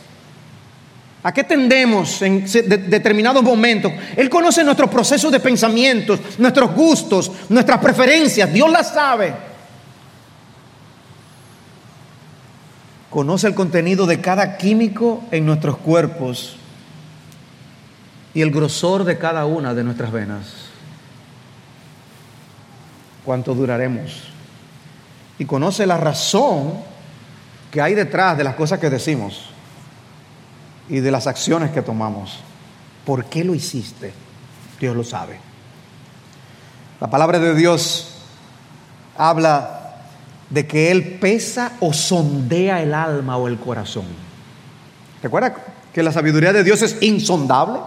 [1.23, 2.45] ¿A qué tendemos en
[2.89, 3.91] determinados momentos?
[4.15, 8.51] Él conoce nuestros procesos de pensamientos, nuestros gustos, nuestras preferencias.
[8.51, 9.33] Dios las sabe.
[13.11, 16.55] Conoce el contenido de cada químico en nuestros cuerpos
[18.33, 20.47] y el grosor de cada una de nuestras venas.
[23.23, 24.23] ¿Cuánto duraremos?
[25.37, 26.73] Y conoce la razón
[27.69, 29.50] que hay detrás de las cosas que decimos
[30.89, 32.39] y de las acciones que tomamos.
[33.05, 34.13] ¿Por qué lo hiciste?
[34.79, 35.39] Dios lo sabe.
[36.99, 38.15] La palabra de Dios
[39.17, 39.81] habla
[40.49, 44.05] de que Él pesa o sondea el alma o el corazón.
[45.23, 45.55] ¿Recuerda
[45.93, 47.79] que la sabiduría de Dios es insondable?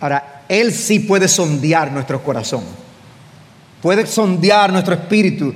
[0.00, 2.64] Ahora, Él sí puede sondear nuestro corazón,
[3.82, 5.54] puede sondear nuestro espíritu.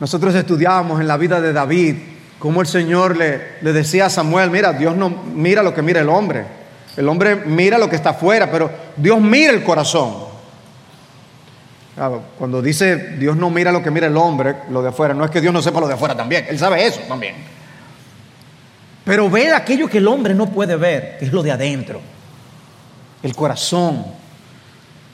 [0.00, 1.96] Nosotros estudiábamos en la vida de David
[2.42, 6.00] cómo el Señor le, le decía a Samuel, mira, Dios no mira lo que mira
[6.00, 6.44] el hombre,
[6.96, 10.12] el hombre mira lo que está afuera, pero Dios mira el corazón.
[12.36, 15.30] Cuando dice Dios no mira lo que mira el hombre, lo de afuera, no es
[15.30, 17.36] que Dios no sepa lo de afuera también, Él sabe eso también.
[19.04, 22.00] Pero ve aquello que el hombre no puede ver, que es lo de adentro,
[23.22, 24.04] el corazón.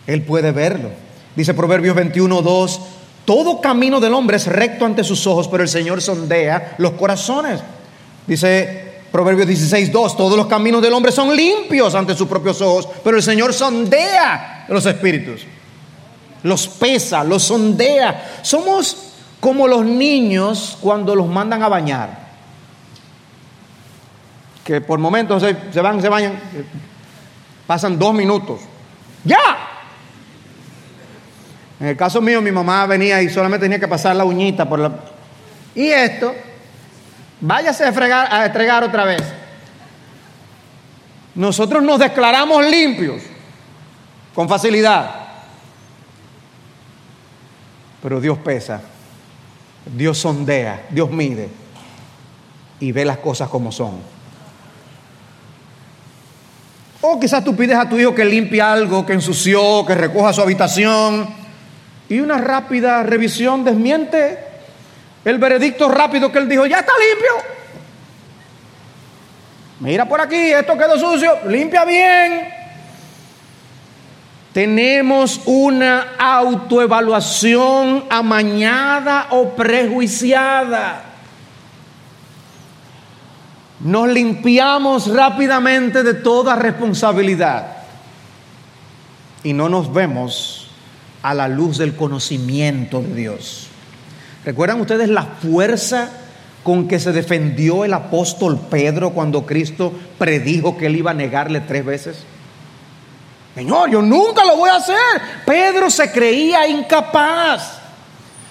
[0.06, 0.88] Él puede verlo.
[1.36, 2.80] Dice Proverbios 21, 2,
[3.28, 7.60] todo camino del hombre es recto ante sus ojos, pero el Señor sondea los corazones.
[8.26, 12.88] Dice Proverbios 16, 2, todos los caminos del hombre son limpios ante sus propios ojos,
[13.04, 15.42] pero el Señor sondea los espíritus
[16.42, 18.40] los pesa, los sondea.
[18.40, 18.96] Somos
[19.40, 22.28] como los niños cuando los mandan a bañar.
[24.64, 26.40] Que por momentos se, van, se bañan,
[27.66, 28.60] pasan dos minutos.
[29.22, 29.67] ¡Ya!
[31.80, 34.80] En el caso mío, mi mamá venía y solamente tenía que pasar la uñita por
[34.80, 34.92] la.
[35.74, 36.34] Y esto,
[37.40, 39.22] váyase a, fregar, a estregar otra vez.
[41.36, 43.22] Nosotros nos declaramos limpios
[44.34, 45.28] con facilidad.
[48.02, 48.80] Pero Dios pesa,
[49.96, 51.48] Dios sondea, Dios mide
[52.80, 54.00] y ve las cosas como son.
[57.00, 60.40] O quizás tú pides a tu hijo que limpie algo, que ensució, que recoja su
[60.40, 61.38] habitación
[62.08, 64.38] y una rápida revisión desmiente
[65.24, 67.32] el veredicto rápido que él dijo, ya está limpio.
[69.80, 72.48] Mira por aquí, esto quedó sucio, limpia bien.
[74.52, 81.04] Tenemos una autoevaluación amañada o prejuiciada.
[83.80, 87.76] Nos limpiamos rápidamente de toda responsabilidad
[89.44, 90.67] y no nos vemos
[91.22, 93.68] a la luz del conocimiento de Dios.
[94.44, 96.10] ¿Recuerdan ustedes la fuerza
[96.62, 101.60] con que se defendió el apóstol Pedro cuando Cristo predijo que él iba a negarle
[101.60, 102.18] tres veces?
[103.54, 104.96] Señor, yo nunca lo voy a hacer.
[105.44, 107.78] Pedro se creía incapaz.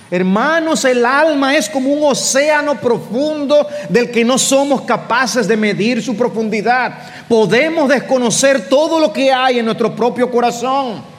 [0.10, 6.02] Hermanos, el alma es como un océano profundo del que no somos capaces de medir
[6.02, 6.98] su profundidad.
[7.28, 11.17] Podemos desconocer todo lo que hay en nuestro propio corazón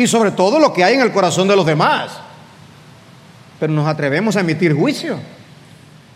[0.00, 2.12] y sobre todo lo que hay en el corazón de los demás.
[3.58, 5.18] Pero nos atrevemos a emitir juicio.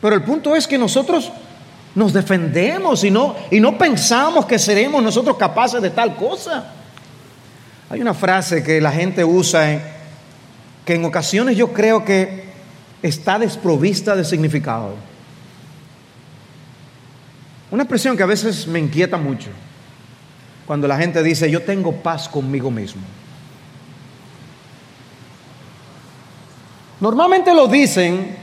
[0.00, 1.30] Pero el punto es que nosotros
[1.94, 6.72] nos defendemos y no, y no pensamos que seremos nosotros capaces de tal cosa.
[7.90, 9.82] Hay una frase que la gente usa
[10.86, 12.44] que en ocasiones yo creo que
[13.02, 14.94] está desprovista de significado.
[17.70, 19.50] Una expresión que a veces me inquieta mucho.
[20.66, 23.02] Cuando la gente dice, yo tengo paz conmigo mismo.
[27.04, 28.34] Normalmente lo dicen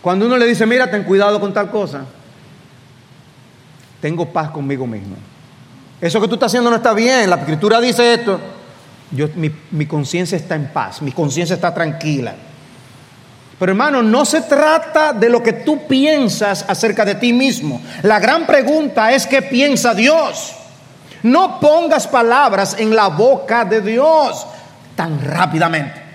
[0.00, 2.06] cuando uno le dice, mira, ten cuidado con tal cosa
[4.00, 5.16] tengo paz conmigo mismo.
[6.00, 8.40] Eso que tú estás haciendo no está bien, la escritura dice esto.
[9.10, 12.34] Yo, mi, mi conciencia está en paz, mi conciencia está tranquila.
[13.58, 17.82] Pero hermano, no se trata de lo que tú piensas acerca de ti mismo.
[18.02, 20.54] La gran pregunta es qué piensa Dios.
[21.22, 24.46] No pongas palabras en la boca de Dios
[24.94, 26.05] tan rápidamente.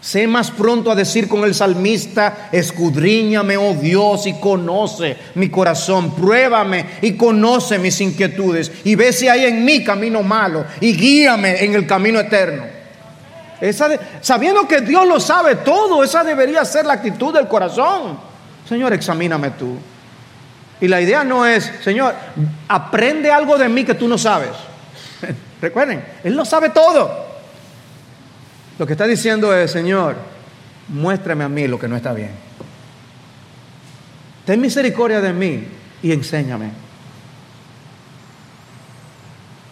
[0.00, 6.14] Sé más pronto a decir con el salmista, escudriñame, oh Dios, y conoce mi corazón,
[6.14, 11.64] pruébame y conoce mis inquietudes, y ve si hay en mí camino malo, y guíame
[11.64, 12.64] en el camino eterno.
[13.60, 13.88] Esa
[14.20, 18.18] sabiendo que Dios lo sabe todo, esa debería ser la actitud del corazón.
[18.68, 19.76] Señor, examíname tú.
[20.80, 22.14] Y la idea no es, Señor,
[22.68, 24.50] aprende algo de mí que tú no sabes.
[25.60, 27.27] Recuerden, Él lo sabe todo.
[28.78, 30.16] Lo que está diciendo es, Señor,
[30.88, 32.30] muéstrame a mí lo que no está bien.
[34.44, 35.64] Ten misericordia de mí
[36.02, 36.70] y enséñame.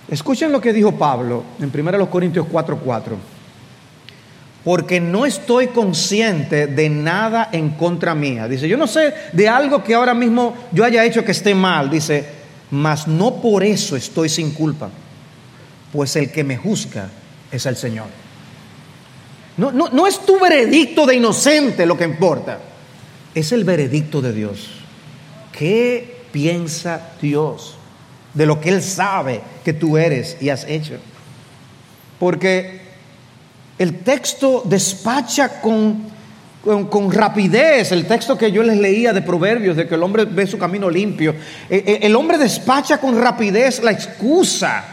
[0.08, 3.16] Escuchen lo que dijo Pablo en 1 Corintios 4:4.
[4.64, 8.48] Porque no estoy consciente de nada en contra mía.
[8.48, 11.88] Dice, yo no sé de algo que ahora mismo yo haya hecho que esté mal.
[11.88, 12.28] Dice,
[12.72, 14.90] mas no por eso estoy sin culpa.
[15.92, 17.08] Pues el que me juzga
[17.52, 18.25] es el Señor.
[19.56, 22.58] No, no, es tu veredicto de inocente lo que importa,
[23.34, 24.68] es el veredicto de Dios.
[25.50, 27.76] ¿Qué piensa Dios,
[28.34, 30.98] de lo que Él sabe que tú eres y has hecho.
[32.18, 32.82] Porque
[33.78, 36.04] el texto despacha con,
[36.62, 40.46] con, rapidez, el texto que yo les leía de Proverbios, de que el hombre ve
[40.46, 41.34] su camino limpio,
[41.70, 44.84] eh, eh, el hombre despacha con rapidez la excusa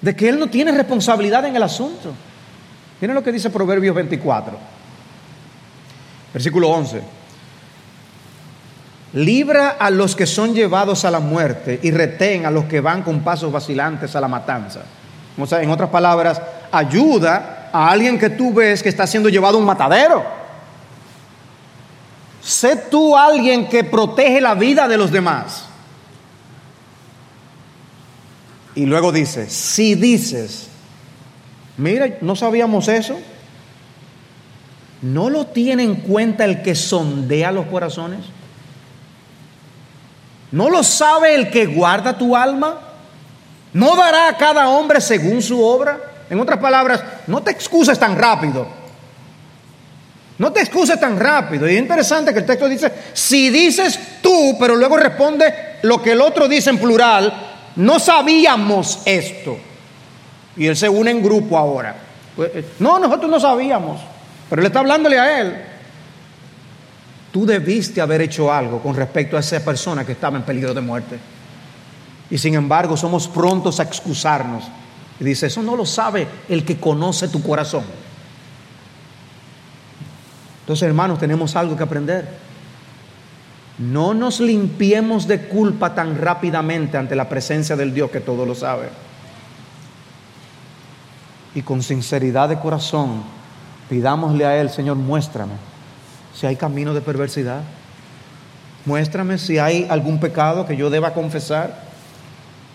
[0.00, 2.14] de que él no tiene responsabilidad en el asunto.
[3.00, 4.56] Miren lo que dice Proverbios 24,
[6.32, 7.02] versículo 11.
[9.12, 13.02] Libra a los que son llevados a la muerte y retén a los que van
[13.02, 14.80] con pasos vacilantes a la matanza.
[15.38, 16.40] O sea, en otras palabras,
[16.72, 20.24] ayuda a alguien que tú ves que está siendo llevado a un matadero.
[22.42, 25.64] Sé tú alguien que protege la vida de los demás.
[28.74, 30.68] Y luego dice, si dices,
[31.76, 33.18] mira, no sabíamos eso,
[35.02, 38.20] ¿no lo tiene en cuenta el que sondea los corazones?
[40.52, 42.80] ¿No lo sabe el que guarda tu alma?
[43.72, 45.98] ¿No dará a cada hombre según su obra?
[46.30, 48.66] En otras palabras, no te excuses tan rápido.
[50.38, 51.68] No te excuses tan rápido.
[51.68, 56.12] Y es interesante que el texto dice, si dices tú, pero luego responde lo que
[56.12, 57.32] el otro dice en plural,
[57.76, 59.58] no sabíamos esto.
[60.56, 61.96] Y él se une en grupo ahora.
[62.34, 64.00] Pues, eh, no, nosotros no sabíamos.
[64.48, 65.56] Pero él está hablándole a él.
[67.32, 70.80] Tú debiste haber hecho algo con respecto a esa persona que estaba en peligro de
[70.80, 71.18] muerte.
[72.30, 74.64] Y sin embargo somos prontos a excusarnos.
[75.20, 77.84] Y dice, eso no lo sabe el que conoce tu corazón.
[80.60, 82.26] Entonces, hermanos, tenemos algo que aprender.
[83.78, 88.54] No nos limpiemos de culpa tan rápidamente ante la presencia del Dios que todo lo
[88.54, 88.88] sabe.
[91.56, 93.24] Y con sinceridad de corazón,
[93.88, 95.54] pidámosle a Él, Señor, muéstrame
[96.34, 97.62] si hay camino de perversidad.
[98.84, 101.82] Muéstrame si hay algún pecado que yo deba confesar.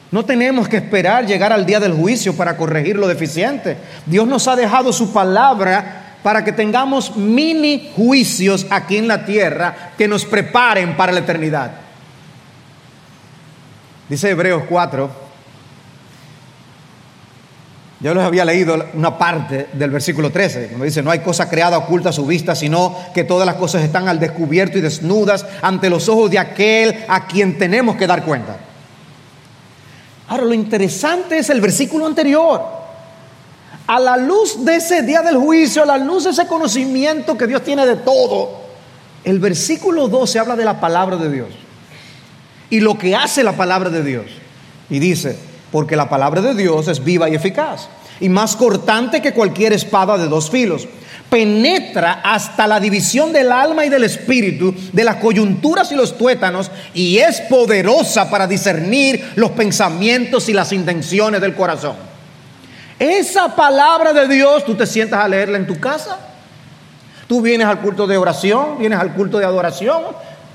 [0.10, 3.78] No tenemos que esperar llegar al día del juicio para corregir lo deficiente.
[4.08, 9.92] Dios nos ha dejado su palabra para que tengamos mini juicios aquí en la tierra
[9.98, 11.72] que nos preparen para la eternidad.
[14.10, 15.31] Dice Hebreos 4.
[18.02, 21.78] Yo les había leído una parte del versículo 13, cuando dice, no hay cosa creada
[21.78, 25.88] oculta a su vista, sino que todas las cosas están al descubierto y desnudas ante
[25.88, 28.58] los ojos de aquel a quien tenemos que dar cuenta.
[30.30, 32.64] Ahora, lo interesante es el versículo anterior.
[33.86, 37.46] A la luz de ese día del juicio, a la luz de ese conocimiento que
[37.46, 38.62] Dios tiene de todo,
[39.24, 41.50] el versículo 12 habla de la palabra de Dios
[42.72, 44.26] y lo que hace la palabra de Dios.
[44.90, 47.88] Y dice, porque la palabra de Dios es viva y eficaz
[48.20, 50.88] y más cortante que cualquier espada de dos filos
[51.32, 56.70] penetra hasta la división del alma y del espíritu, de las coyunturas y los tuétanos,
[56.94, 61.96] y es poderosa para discernir los pensamientos y las intenciones del corazón.
[63.00, 66.20] Esa palabra de Dios, tú te sientas a leerla en tu casa.
[67.28, 70.04] Tú vienes al culto de oración, vienes al culto de adoración,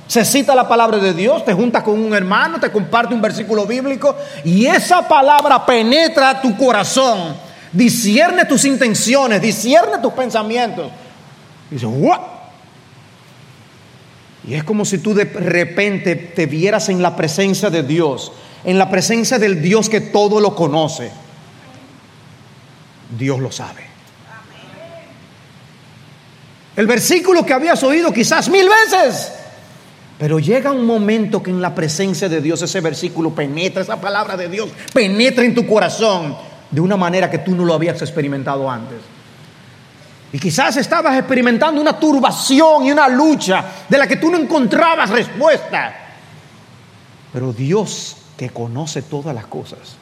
[0.07, 3.67] se cita la palabra de Dios, te juntas con un hermano, te comparte un versículo
[3.67, 7.47] bíblico y esa palabra penetra tu corazón
[7.77, 10.91] discierne tus intenciones, discierne tus pensamientos.
[11.71, 11.87] Y dice,
[14.47, 18.33] Y es como si tú de repente te vieras en la presencia de Dios,
[18.65, 21.11] en la presencia del Dios que todo lo conoce.
[23.17, 23.87] Dios lo sabe.
[26.77, 29.33] El versículo que habías oído quizás mil veces.
[30.19, 34.37] Pero llega un momento que en la presencia de Dios ese versículo penetra, esa palabra
[34.37, 36.37] de Dios penetra en tu corazón
[36.71, 38.99] de una manera que tú no lo habías experimentado antes.
[40.33, 45.11] Y quizás estabas experimentando una turbación y una lucha de la que tú no encontrabas
[45.11, 45.95] respuesta.
[47.33, 49.97] Pero Dios, que conoce todas las cosas,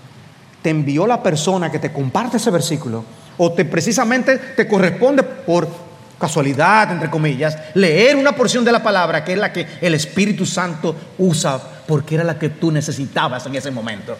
[0.63, 3.05] te envió la persona que te comparte ese versículo
[3.37, 5.69] o te precisamente te corresponde por
[6.25, 10.47] casualidad, entre comillas, leer una porción de la palabra que es la que el Espíritu
[10.47, 14.17] Santo usa porque era la que tú necesitabas en ese momento.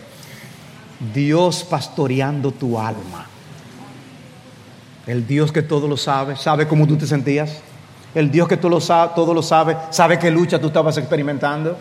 [1.15, 3.27] Dios pastoreando tu alma.
[5.07, 7.63] El Dios que todo lo sabe, sabe cómo tú te sentías.
[8.15, 11.79] El Dios que todo lo sabe, todo lo sabe, sabe qué lucha tú estabas experimentando.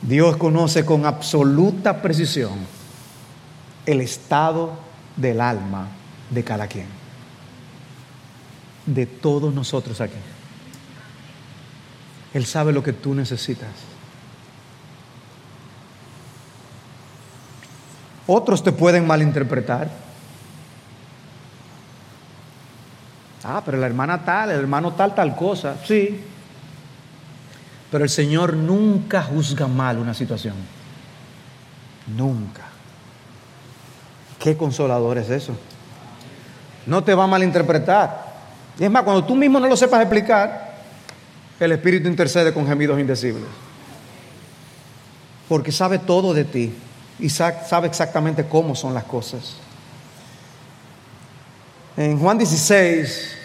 [0.00, 2.52] Dios conoce con absoluta precisión
[3.84, 5.88] el estado del alma
[6.30, 6.86] de cada quien,
[8.86, 10.18] de todos nosotros aquí.
[12.34, 13.70] Él sabe lo que tú necesitas.
[18.26, 19.90] Otros te pueden malinterpretar.
[23.44, 25.76] Ah, pero la hermana tal, el hermano tal, tal cosa.
[25.84, 26.20] Sí.
[27.90, 30.54] Pero el Señor nunca juzga mal una situación.
[32.16, 32.71] Nunca.
[34.42, 35.54] Qué consolador es eso.
[36.84, 38.32] No te va a malinterpretar.
[38.76, 40.78] Y es más, cuando tú mismo no lo sepas explicar,
[41.60, 43.44] el Espíritu intercede con gemidos indecibles.
[45.48, 46.74] Porque sabe todo de ti
[47.20, 49.54] y sabe exactamente cómo son las cosas.
[51.96, 53.36] En Juan 16,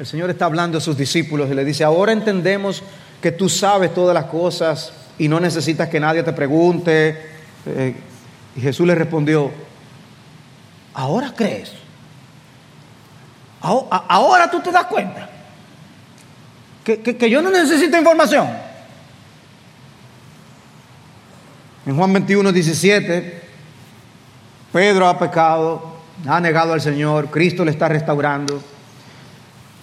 [0.00, 2.82] el Señor está hablando a sus discípulos y le dice, ahora entendemos
[3.20, 7.30] que tú sabes todas las cosas y no necesitas que nadie te pregunte.
[7.64, 7.94] Eh,
[8.56, 9.52] y Jesús le respondió,
[10.94, 11.72] ¿ahora crees?
[13.60, 15.28] Ahora tú te das cuenta
[16.84, 18.48] que, yo no necesito información.
[21.86, 23.42] En Juan 21, 17,
[24.72, 28.60] Pedro ha pecado, ha negado al Señor, Cristo le está restaurando.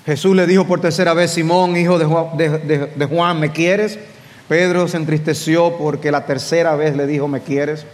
[0.05, 3.99] Jesús le dijo por tercera vez, Simón, hijo de Juan, ¿me quieres?
[4.47, 7.85] Pedro se entristeció porque la tercera vez le dijo, ¿me quieres?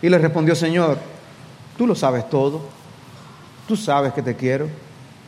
[0.00, 0.98] Y le respondió, Señor,
[1.76, 2.68] tú lo sabes todo,
[3.66, 4.68] tú sabes que te quiero.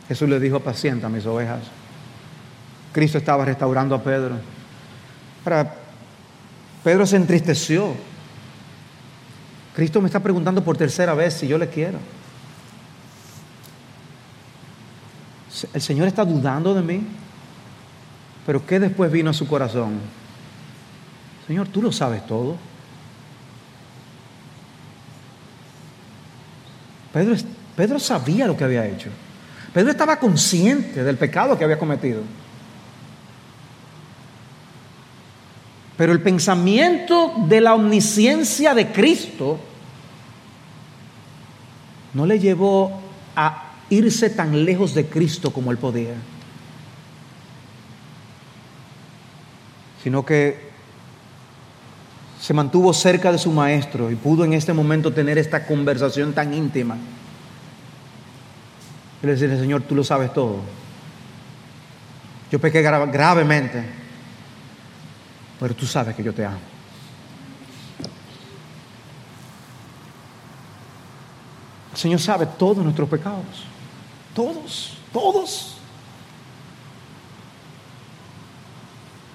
[0.07, 1.61] Jesús le dijo, pacienta mis ovejas.
[2.91, 4.35] Cristo estaba restaurando a Pedro.
[5.45, 5.75] Ahora,
[6.83, 7.93] Pedro se entristeció.
[9.75, 11.99] Cristo me está preguntando por tercera vez si yo le quiero.
[15.73, 17.03] El Señor está dudando de mí.
[18.45, 19.99] Pero ¿qué después vino a su corazón?
[21.45, 22.55] Señor, tú lo sabes todo.
[27.13, 27.35] Pedro,
[27.75, 29.09] Pedro sabía lo que había hecho.
[29.73, 32.21] Pedro estaba consciente del pecado que había cometido.
[35.97, 39.59] Pero el pensamiento de la omnisciencia de Cristo
[42.13, 43.01] no le llevó
[43.35, 46.13] a irse tan lejos de Cristo como él podía,
[50.03, 50.68] sino que
[52.39, 56.53] se mantuvo cerca de su maestro y pudo en este momento tener esta conversación tan
[56.53, 56.97] íntima.
[59.21, 60.61] Y le decirle, Señor, tú lo sabes todo.
[62.49, 63.83] Yo pequé gravemente,
[65.59, 66.57] pero tú sabes que yo te amo.
[71.91, 73.65] El Señor sabe todos nuestros pecados.
[74.33, 75.78] Todos, todos.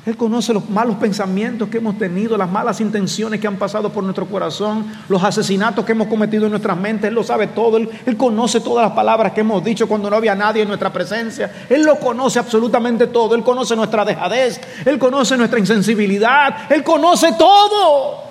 [0.07, 4.05] Él conoce los malos pensamientos que hemos tenido, las malas intenciones que han pasado por
[4.05, 7.09] nuestro corazón, los asesinatos que hemos cometido en nuestras mentes.
[7.09, 7.79] Él lo sabe todo.
[7.79, 11.51] Él, conoce todas las palabras que hemos dicho cuando no había nadie en nuestra presencia.
[11.71, 13.35] Él lo conoce absolutamente todo.
[13.35, 14.61] Él conoce nuestra dejadez.
[14.85, 16.71] Él conoce nuestra insensibilidad.
[16.71, 18.25] Él conoce todo.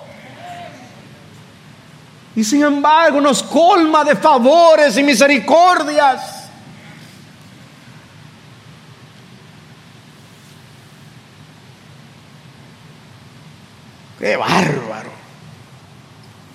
[2.36, 6.33] Y sin embargo nos colma de favores y misericordias.
[14.24, 15.10] ¡Qué bárbaro!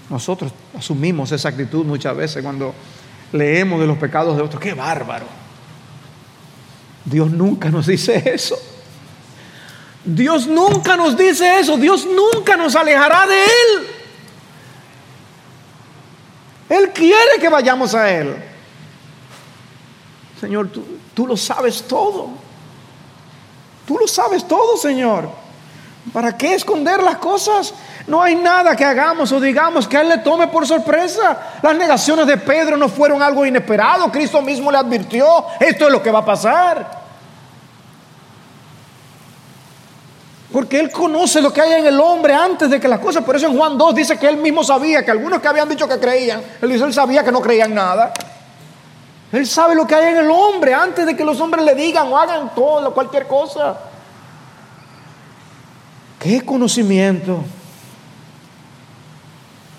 [0.09, 2.73] Nosotros asumimos esa actitud muchas veces cuando
[3.31, 4.59] leemos de los pecados de otros.
[4.59, 5.27] ¡Qué bárbaro!
[7.05, 8.57] Dios nunca nos dice eso.
[10.03, 11.77] Dios nunca nos dice eso.
[11.77, 13.87] Dios nunca nos alejará de Él.
[16.69, 18.35] Él quiere que vayamos a Él.
[20.41, 22.29] Señor, tú, tú lo sabes todo.
[23.85, 25.38] Tú lo sabes todo, Señor.
[26.13, 27.73] ¿Para qué esconder las cosas?
[28.07, 31.37] No hay nada que hagamos o digamos que a Él le tome por sorpresa.
[31.61, 34.11] Las negaciones de Pedro no fueron algo inesperado.
[34.11, 36.99] Cristo mismo le advirtió, esto es lo que va a pasar.
[40.51, 43.23] Porque Él conoce lo que hay en el hombre antes de que las cosas.
[43.23, 45.87] Por eso en Juan 2 dice que Él mismo sabía que algunos que habían dicho
[45.87, 48.11] que creían, Él dice, Él sabía que no creían nada.
[49.31, 52.11] Él sabe lo que hay en el hombre antes de que los hombres le digan
[52.11, 53.77] o hagan todo, cualquier cosa.
[56.19, 57.43] ¿Qué conocimiento?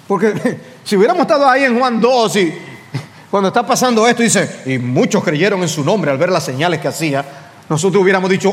[0.08, 2.54] Porque si hubiéramos estado ahí en Juan 2 y
[3.30, 6.80] cuando está pasando esto dice, y muchos creyeron en su nombre al ver las señales
[6.80, 7.24] que hacía,
[7.68, 8.52] nosotros hubiéramos dicho,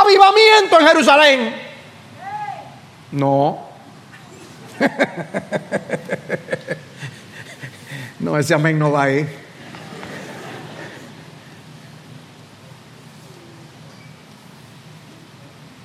[0.00, 1.54] avivamiento en Jerusalén.
[3.12, 3.66] No.
[8.20, 9.45] no, ese amén no va ahí.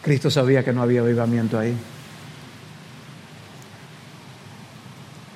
[0.01, 1.75] Cristo sabía que no había avivamiento ahí.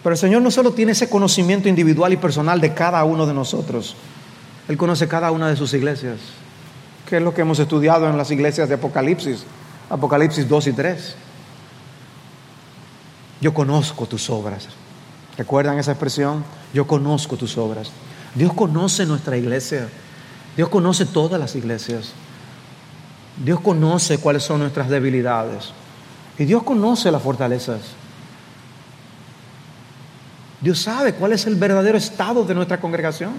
[0.03, 3.34] Pero el Señor no solo tiene ese conocimiento individual y personal de cada uno de
[3.34, 3.95] nosotros,
[4.68, 6.20] Él conoce cada una de sus iglesias,
[7.09, 9.45] que es lo que hemos estudiado en las iglesias de Apocalipsis,
[9.89, 11.16] Apocalipsis 2 y 3.
[13.41, 14.68] Yo conozco tus obras.
[15.38, 16.43] ¿Recuerdan esa expresión?
[16.74, 17.91] Yo conozco tus obras.
[18.34, 19.88] Dios conoce nuestra iglesia.
[20.55, 22.13] Dios conoce todas las iglesias.
[23.38, 25.71] Dios conoce cuáles son nuestras debilidades.
[26.38, 27.81] Y Dios conoce las fortalezas.
[30.61, 33.33] Dios sabe cuál es el verdadero estado de nuestra congregación.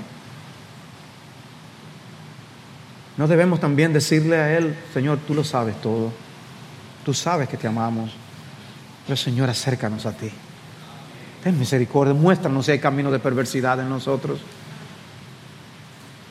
[3.17, 6.13] No debemos también decirle a Él, Señor, tú lo sabes todo.
[7.05, 8.11] Tú sabes que te amamos.
[9.07, 10.31] Pero Señor, acércanos a ti.
[11.43, 14.41] Ten misericordia, muéstranos si hay camino de perversidad en nosotros.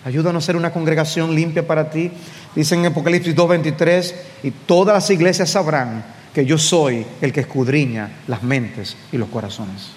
[0.06, 2.12] Ayúdanos a ser una congregación limpia para ti.
[2.56, 8.20] Dice en Apocalipsis 2.23, y todas las iglesias sabrán que yo soy el que escudriña
[8.28, 9.88] las mentes y los corazones.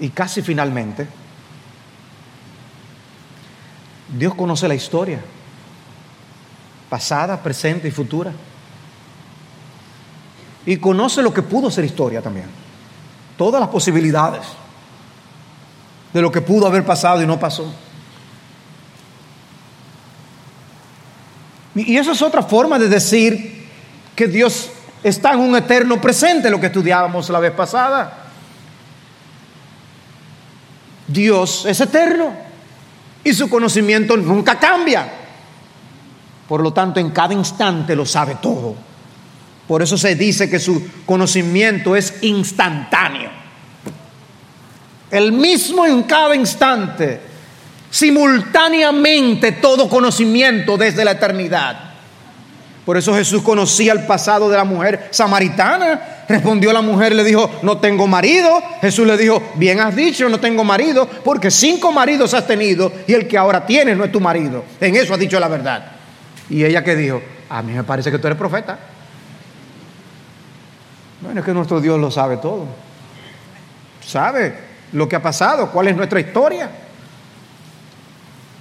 [0.00, 1.06] Y casi finalmente,
[4.18, 5.20] Dios conoce la historia,
[6.90, 8.32] pasada, presente y futura.
[10.66, 12.65] Y conoce lo que pudo ser historia también.
[13.36, 14.42] Todas las posibilidades
[16.12, 17.70] de lo que pudo haber pasado y no pasó.
[21.74, 23.68] Y eso es otra forma de decir
[24.14, 24.70] que Dios
[25.02, 28.24] está en un eterno presente, lo que estudiábamos la vez pasada.
[31.06, 32.32] Dios es eterno
[33.22, 35.06] y su conocimiento nunca cambia.
[36.48, 38.74] Por lo tanto, en cada instante lo sabe todo.
[39.66, 43.30] Por eso se dice que su conocimiento es instantáneo.
[45.10, 47.20] El mismo en cada instante,
[47.90, 51.86] simultáneamente todo conocimiento desde la eternidad.
[52.84, 56.24] Por eso Jesús conocía el pasado de la mujer samaritana.
[56.28, 58.62] Respondió la mujer le dijo, no tengo marido.
[58.80, 63.14] Jesús le dijo, bien has dicho, no tengo marido, porque cinco maridos has tenido y
[63.14, 64.64] el que ahora tienes no es tu marido.
[64.80, 65.84] En eso has dicho la verdad.
[66.48, 68.78] Y ella que dijo, a mí me parece que tú eres profeta.
[71.20, 72.66] Bueno, es que nuestro Dios lo sabe todo.
[74.04, 74.54] Sabe
[74.92, 76.70] lo que ha pasado, cuál es nuestra historia.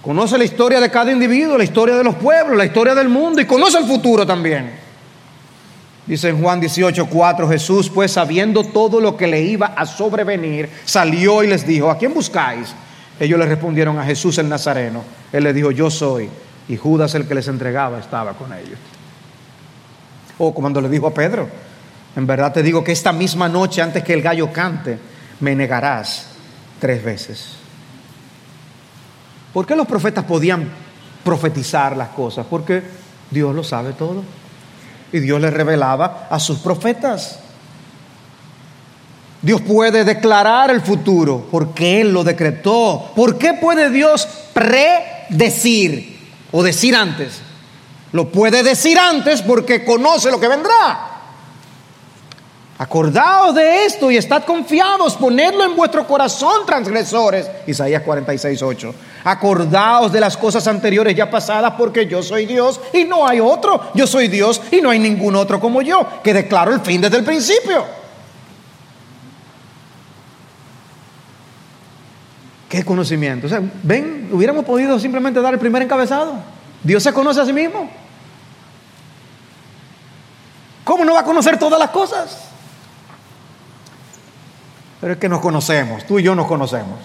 [0.01, 3.41] Conoce la historia de cada individuo, la historia de los pueblos, la historia del mundo
[3.41, 4.71] y conoce el futuro también.
[6.05, 10.69] Dice en Juan 18, 4, Jesús, pues sabiendo todo lo que le iba a sobrevenir,
[10.85, 12.75] salió y les dijo, ¿a quién buscáis?
[13.19, 15.03] Ellos le respondieron a Jesús el Nazareno.
[15.31, 16.29] Él les dijo, yo soy.
[16.67, 18.77] Y Judas, el que les entregaba, estaba con ellos.
[20.37, 21.47] O cuando le dijo a Pedro,
[22.15, 24.97] en verdad te digo que esta misma noche, antes que el gallo cante,
[25.41, 26.27] me negarás
[26.79, 27.47] tres veces.
[29.53, 30.69] ¿Por qué los profetas podían
[31.23, 32.45] profetizar las cosas?
[32.49, 32.83] Porque
[33.31, 34.23] Dios lo sabe todo.
[35.11, 37.39] Y Dios le revelaba a sus profetas.
[39.41, 43.11] Dios puede declarar el futuro porque Él lo decretó.
[43.15, 46.17] ¿Por qué puede Dios predecir
[46.51, 47.41] o decir antes?
[48.11, 51.14] Lo puede decir antes porque conoce lo que vendrá.
[52.77, 57.49] Acordaos de esto y estad confiados, ponedlo en vuestro corazón, transgresores.
[57.67, 58.95] Isaías 46, 8.
[59.23, 63.91] Acordaos de las cosas anteriores ya pasadas, porque yo soy Dios y no hay otro.
[63.93, 67.15] Yo soy Dios y no hay ningún otro como yo, que declaro el fin desde
[67.17, 67.85] el principio.
[72.67, 73.47] ¿Qué conocimiento?
[73.47, 76.33] O sea, ven, hubiéramos podido simplemente dar el primer encabezado.
[76.83, 77.89] Dios se conoce a sí mismo.
[80.83, 82.54] ¿Cómo no va a conocer todas las cosas?
[85.05, 86.97] Pero es que nos conocemos, tú y yo nos conocemos.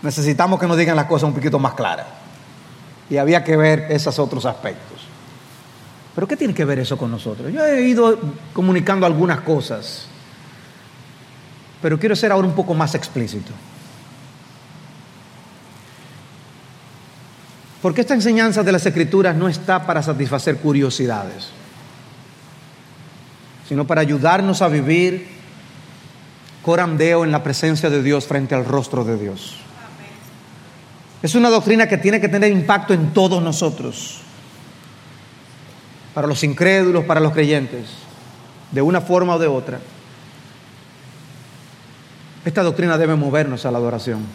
[0.00, 2.06] Necesitamos que nos digan las cosas un poquito más claras.
[3.10, 5.02] Y había que ver esos otros aspectos.
[6.14, 7.52] Pero ¿qué tiene que ver eso con nosotros?
[7.52, 8.18] Yo he ido
[8.54, 10.06] comunicando algunas cosas,
[11.82, 13.52] pero quiero ser ahora un poco más explícito.
[17.82, 21.50] Porque esta enseñanza de las escrituras no está para satisfacer curiosidades,
[23.68, 25.35] sino para ayudarnos a vivir
[26.66, 29.54] corandeo en la presencia de Dios frente al rostro de Dios.
[31.22, 34.18] Es una doctrina que tiene que tener impacto en todos nosotros,
[36.12, 37.86] para los incrédulos, para los creyentes,
[38.72, 39.78] de una forma o de otra.
[42.44, 44.26] Esta doctrina debe movernos a la adoración.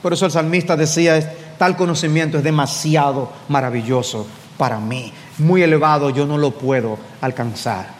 [0.00, 4.26] Por eso el salmista decía, tal conocimiento es demasiado maravilloso
[4.56, 7.97] para mí, muy elevado, yo no lo puedo alcanzar.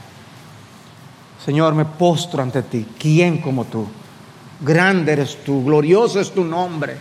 [1.45, 2.87] Señor, me postro ante ti.
[2.99, 3.87] ¿Quién como tú?
[4.61, 6.97] Grande eres tú, glorioso es tu nombre.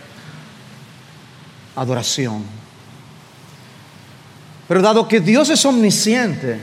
[1.76, 2.44] Adoración.
[4.68, 6.60] Pero dado que Dios es omnisciente,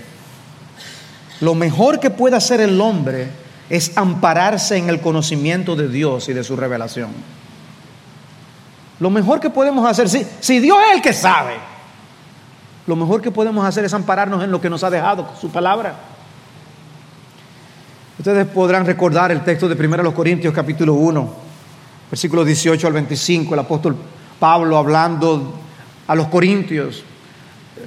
[1.42, 3.30] lo mejor que puede hacer el hombre
[3.70, 7.10] es ampararse en el conocimiento de Dios y de su revelación.
[9.00, 11.56] Lo mejor que podemos hacer, si, si Dios es el que sabe,
[12.88, 15.96] lo mejor que podemos hacer es ampararnos en lo que nos ha dejado, su palabra.
[18.18, 21.34] Ustedes podrán recordar el texto de 1 Corintios capítulo 1,
[22.10, 23.98] versículos 18 al 25, el apóstol
[24.40, 25.54] Pablo hablando
[26.08, 27.04] a los corintios,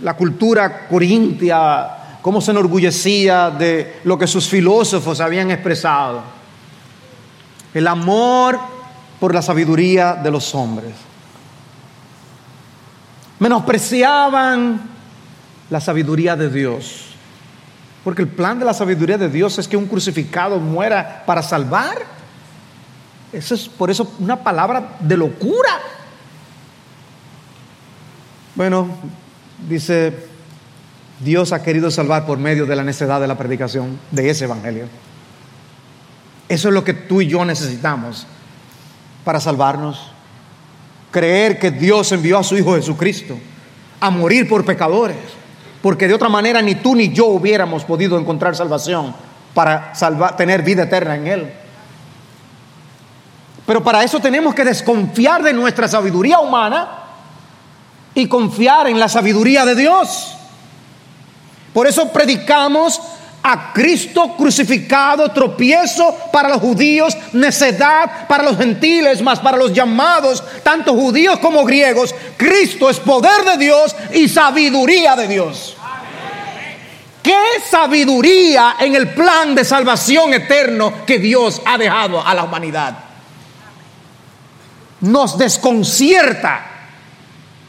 [0.02, 6.22] la cultura corintia, cómo se enorgullecía de lo que sus filósofos habían expresado,
[7.72, 8.58] el amor
[9.18, 10.92] por la sabiduría de los hombres.
[13.38, 14.90] Menospreciaban
[15.70, 17.07] la sabiduría de Dios.
[18.04, 21.96] Porque el plan de la sabiduría de Dios es que un crucificado muera para salvar.
[23.32, 25.70] Eso es por eso una palabra de locura.
[28.54, 28.88] Bueno,
[29.68, 30.14] dice,
[31.20, 34.86] Dios ha querido salvar por medio de la necedad de la predicación de ese evangelio.
[36.48, 38.26] Eso es lo que tú y yo necesitamos
[39.24, 40.12] para salvarnos.
[41.10, 43.38] Creer que Dios envió a su Hijo Jesucristo
[44.00, 45.16] a morir por pecadores
[45.82, 49.14] porque de otra manera ni tú ni yo hubiéramos podido encontrar salvación
[49.54, 49.92] para
[50.36, 51.52] tener vida eterna en Él.
[53.66, 56.88] Pero para eso tenemos que desconfiar de nuestra sabiduría humana
[58.14, 60.34] y confiar en la sabiduría de Dios.
[61.74, 63.00] Por eso predicamos
[63.50, 70.44] a Cristo crucificado, tropiezo para los judíos, necedad para los gentiles, más para los llamados,
[70.62, 72.14] tanto judíos como griegos.
[72.36, 75.74] Cristo es poder de Dios y sabiduría de Dios.
[77.22, 82.98] ¿Qué sabiduría en el plan de salvación eterno que Dios ha dejado a la humanidad?
[85.00, 86.77] Nos desconcierta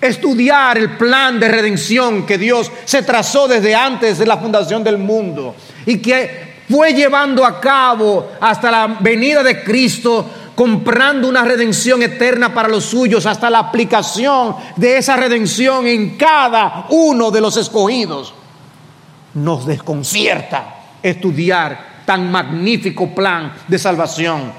[0.02, 4.98] estudiar el plan de redención que Dios se trazó desde antes de la fundación del
[4.98, 12.04] mundo y que fue llevando a cabo hasta la venida de Cristo, comprando una redención
[12.04, 17.58] eterna para los suyos, hasta la aplicación de esa redención en cada uno de los
[17.58, 18.34] escogidos.
[19.34, 24.52] Nos desconcierta estudiar tan magnífico plan de salvación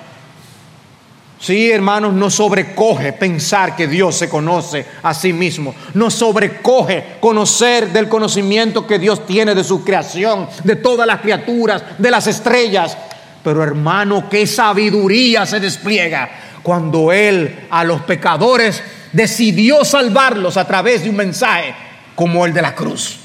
[1.41, 5.75] Sí, hermanos, nos sobrecoge pensar que Dios se conoce a sí mismo.
[5.95, 11.83] Nos sobrecoge conocer del conocimiento que Dios tiene de su creación, de todas las criaturas,
[11.97, 12.95] de las estrellas.
[13.43, 16.29] Pero hermano, qué sabiduría se despliega
[16.63, 18.83] cuando Él a los pecadores
[19.15, 21.75] decidió salvarlos a través de un mensaje
[22.15, 23.17] como el de la cruz.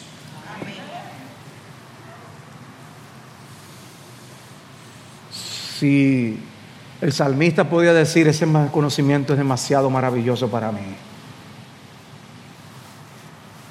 [5.78, 6.45] Si
[7.06, 10.96] el salmista podía decir, ese conocimiento es demasiado maravilloso para mí.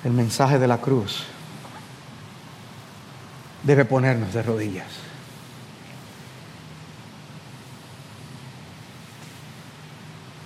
[0.05, 1.25] El mensaje de la cruz
[3.65, 4.87] debe ponernos de rodillas.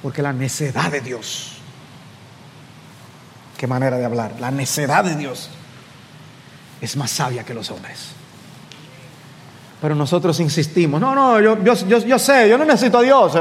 [0.03, 1.59] Porque la necedad de Dios,
[3.59, 5.51] qué manera de hablar, la necedad de Dios
[6.80, 8.18] es más sabia que los hombres.
[9.81, 13.33] Pero nosotros insistimos, no, no, yo, yo, sé, yo no necesito a Dios.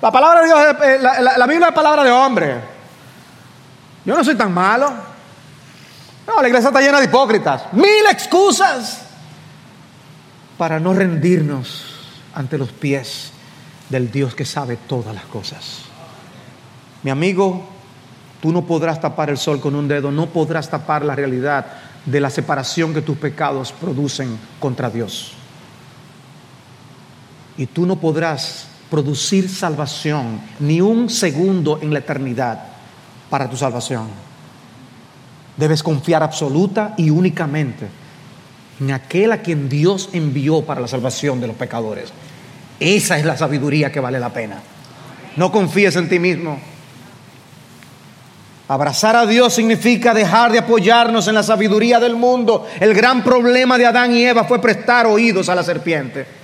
[0.00, 2.60] La palabra de Dios, eh, la, Biblia es palabra de hombre.
[4.04, 4.92] Yo no soy tan malo.
[6.26, 7.72] No, la iglesia está llena de hipócritas.
[7.72, 9.02] Mil excusas
[10.56, 11.86] para no rendirnos
[12.34, 13.32] ante los pies
[13.88, 15.80] del Dios que sabe todas las cosas.
[17.02, 17.64] Mi amigo,
[18.40, 21.66] tú no podrás tapar el sol con un dedo, no podrás tapar la realidad
[22.06, 25.34] de la separación que tus pecados producen contra Dios
[27.60, 32.58] y tú no podrás producir salvación ni un segundo en la eternidad
[33.28, 34.08] para tu salvación.
[35.58, 37.86] Debes confiar absoluta y únicamente
[38.80, 42.10] en aquel a quien Dios envió para la salvación de los pecadores.
[42.80, 44.56] Esa es la sabiduría que vale la pena.
[45.36, 46.58] No confíes en ti mismo.
[48.68, 52.66] Abrazar a Dios significa dejar de apoyarnos en la sabiduría del mundo.
[52.80, 56.39] El gran problema de Adán y Eva fue prestar oídos a la serpiente.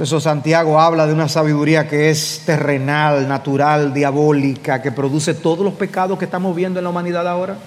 [0.00, 5.62] Por eso Santiago habla de una sabiduría que es terrenal, natural, diabólica, que produce todos
[5.62, 7.58] los pecados que estamos viendo en la humanidad ahora.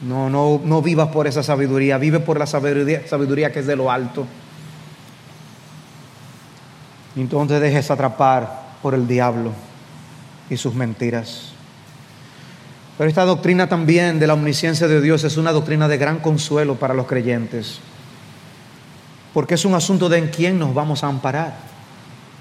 [0.00, 3.76] No, no, no vivas por esa sabiduría, vive por la sabiduría, sabiduría que es de
[3.76, 4.26] lo alto.
[7.14, 9.52] Entonces dejes atrapar por el diablo
[10.50, 11.52] y sus mentiras.
[12.98, 16.74] Pero esta doctrina también de la omnisciencia de Dios es una doctrina de gran consuelo
[16.74, 17.78] para los creyentes
[19.34, 21.54] porque es un asunto de en quién nos vamos a amparar.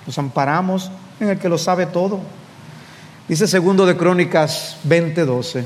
[0.05, 2.19] Nos amparamos en el que lo sabe todo.
[3.27, 5.65] Dice segundo de Crónicas 20:12.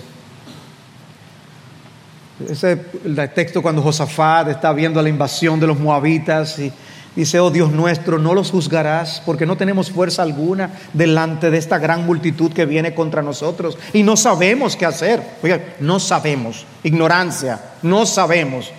[2.49, 6.71] Ese el texto cuando Josafat está viendo la invasión de los moabitas y
[7.15, 11.79] dice, oh Dios nuestro, no los juzgarás porque no tenemos fuerza alguna delante de esta
[11.79, 15.21] gran multitud que viene contra nosotros y no sabemos qué hacer.
[15.41, 18.71] Oiga, no sabemos, ignorancia, no sabemos.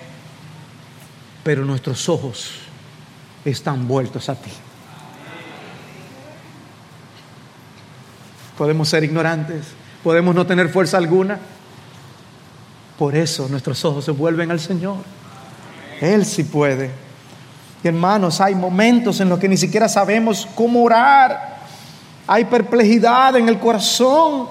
[1.49, 2.51] Pero nuestros ojos
[3.43, 4.51] están vueltos a ti.
[8.59, 9.65] Podemos ser ignorantes,
[10.05, 11.39] podemos no tener fuerza alguna.
[12.99, 14.99] Por eso nuestros ojos se vuelven al Señor.
[16.03, 16.91] Él sí puede.
[17.83, 21.61] Y hermanos, hay momentos en los que ni siquiera sabemos cómo orar.
[22.27, 24.49] Hay perplejidad en el corazón.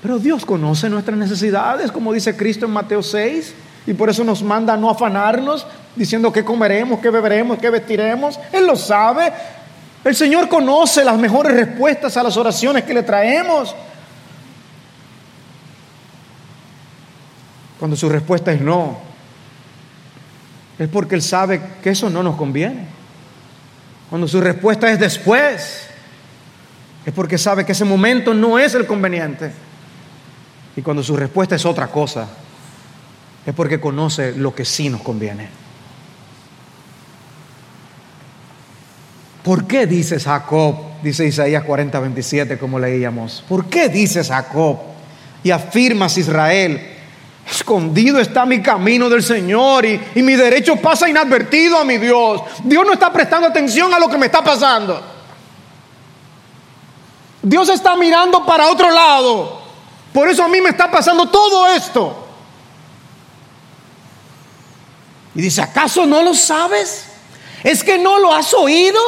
[0.00, 3.54] Pero Dios conoce nuestras necesidades, como dice Cristo en Mateo 6,
[3.86, 8.38] y por eso nos manda a no afanarnos diciendo qué comeremos, qué beberemos, qué vestiremos.
[8.52, 9.32] Él lo sabe.
[10.02, 13.74] El Señor conoce las mejores respuestas a las oraciones que le traemos.
[17.78, 18.98] Cuando su respuesta es no,
[20.78, 22.86] es porque Él sabe que eso no nos conviene.
[24.08, 25.88] Cuando su respuesta es después,
[27.04, 29.52] es porque sabe que ese momento no es el conveniente.
[30.76, 32.28] Y cuando su respuesta es otra cosa,
[33.46, 35.48] es porque conoce lo que sí nos conviene.
[39.42, 40.74] ¿Por qué dices Jacob?
[41.02, 43.44] Dice Isaías 40, 27, como leíamos.
[43.46, 44.78] ¿Por qué dices Jacob?
[45.42, 46.80] Y afirmas Israel,
[47.50, 52.40] escondido está mi camino del Señor y, y mi derecho pasa inadvertido a mi Dios.
[52.64, 55.12] Dios no está prestando atención a lo que me está pasando.
[57.42, 59.60] Dios está mirando para otro lado.
[60.14, 62.23] Por eso a mí me está pasando todo esto.
[65.34, 67.04] Y dice, ¿acaso no lo sabes?
[67.62, 69.00] ¿Es que no lo has oído?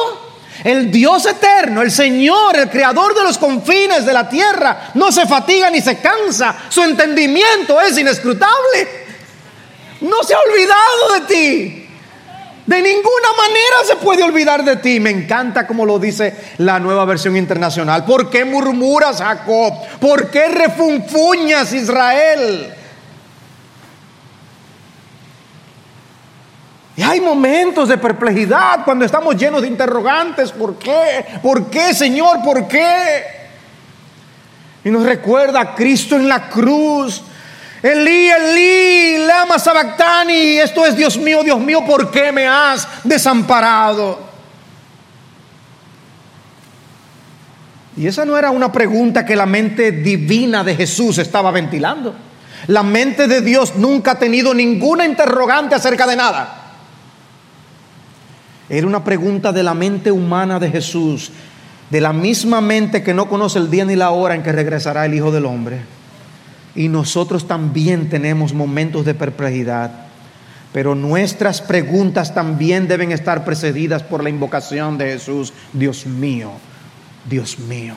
[0.63, 5.25] El Dios eterno, el Señor, el creador de los confines de la tierra, no se
[5.27, 6.55] fatiga ni se cansa.
[6.69, 9.07] Su entendimiento es inescrutable.
[10.01, 11.87] No se ha olvidado de ti.
[12.65, 14.99] De ninguna manera se puede olvidar de ti.
[14.99, 18.03] Me encanta como lo dice la nueva versión internacional.
[18.03, 19.73] ¿Por qué murmuras, Jacob?
[20.01, 22.73] ¿Por qué refunfuñas, Israel?
[26.97, 30.51] Y hay momentos de perplejidad cuando estamos llenos de interrogantes.
[30.51, 31.23] ¿Por qué?
[31.43, 32.41] ¿Por qué, Señor?
[32.43, 33.23] ¿Por qué?
[34.83, 37.21] Y nos recuerda a Cristo en la cruz.
[37.83, 40.57] Elí, Elí, lama sabactani.
[40.57, 44.19] Esto es Dios mío, Dios mío, ¿por qué me has desamparado?
[47.95, 52.15] Y esa no era una pregunta que la mente divina de Jesús estaba ventilando.
[52.65, 56.63] La mente de Dios nunca ha tenido ninguna interrogante acerca de nada.
[58.69, 61.31] Era una pregunta de la mente humana de Jesús,
[61.89, 65.05] de la misma mente que no conoce el día ni la hora en que regresará
[65.05, 65.79] el Hijo del Hombre.
[66.75, 69.91] Y nosotros también tenemos momentos de perplejidad,
[70.73, 76.51] pero nuestras preguntas también deben estar precedidas por la invocación de Jesús, Dios mío,
[77.27, 77.95] Dios mío,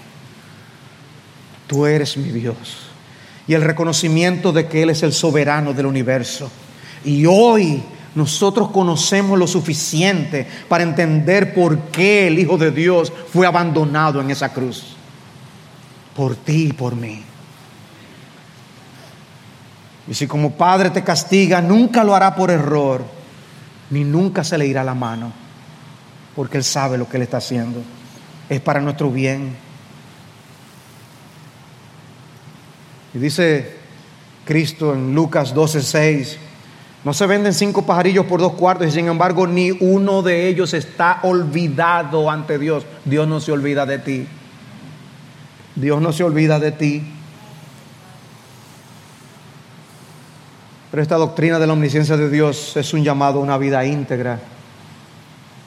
[1.67, 2.87] tú eres mi Dios.
[3.47, 6.51] Y el reconocimiento de que Él es el soberano del universo.
[7.05, 7.83] Y hoy
[8.15, 14.31] nosotros conocemos lo suficiente para entender por qué el Hijo de Dios fue abandonado en
[14.31, 14.97] esa cruz.
[16.17, 17.23] Por ti y por mí.
[20.09, 23.05] Y si como Padre te castiga, nunca lo hará por error,
[23.91, 25.33] ni nunca se le irá la mano,
[26.35, 27.81] porque Él sabe lo que Él está haciendo.
[28.49, 29.55] Es para nuestro bien.
[33.15, 33.77] Y dice
[34.45, 36.39] Cristo en Lucas 12, 6
[37.03, 40.75] no se venden cinco pajarillos por dos cuartos y sin embargo ni uno de ellos
[40.75, 42.85] está olvidado ante Dios.
[43.05, 44.27] Dios no se olvida de ti.
[45.77, 47.03] Dios no se olvida de ti.
[50.91, 54.41] Pero esta doctrina de la omnisciencia de Dios es un llamado a una vida íntegra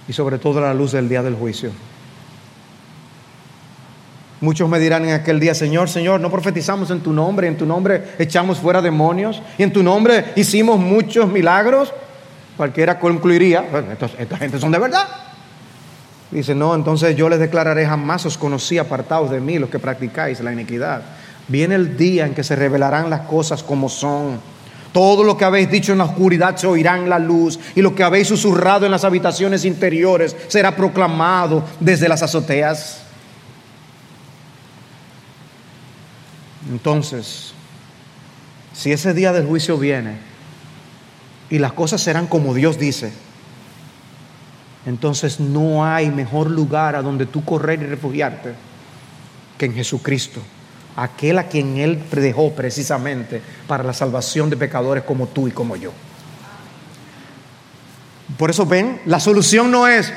[0.07, 1.71] y sobre todo a la luz del día del juicio.
[4.43, 7.65] Muchos me dirán en aquel día, Señor, Señor, no profetizamos en tu nombre, en tu
[7.65, 11.93] nombre echamos fuera demonios, y en tu nombre hicimos muchos milagros.
[12.57, 15.07] Cualquiera concluiría, bueno, esta gente son de verdad.
[16.29, 20.41] Dice, no, entonces yo les declararé, jamás os conocí apartados de mí los que practicáis
[20.41, 21.03] la iniquidad.
[21.47, 24.41] Viene el día en que se revelarán las cosas como son.
[24.91, 27.95] Todo lo que habéis dicho en la oscuridad se oirá en la luz y lo
[27.95, 33.02] que habéis susurrado en las habitaciones interiores será proclamado desde las azoteas.
[36.69, 37.53] Entonces,
[38.73, 40.17] si ese día del juicio viene
[41.49, 43.13] y las cosas serán como Dios dice,
[44.85, 48.53] entonces no hay mejor lugar a donde tú correr y refugiarte
[49.57, 50.41] que en Jesucristo,
[50.95, 55.75] aquel a quien Él dejó precisamente para la salvación de pecadores como tú y como
[55.75, 55.91] yo.
[58.37, 60.11] Por eso ven, la solución no es,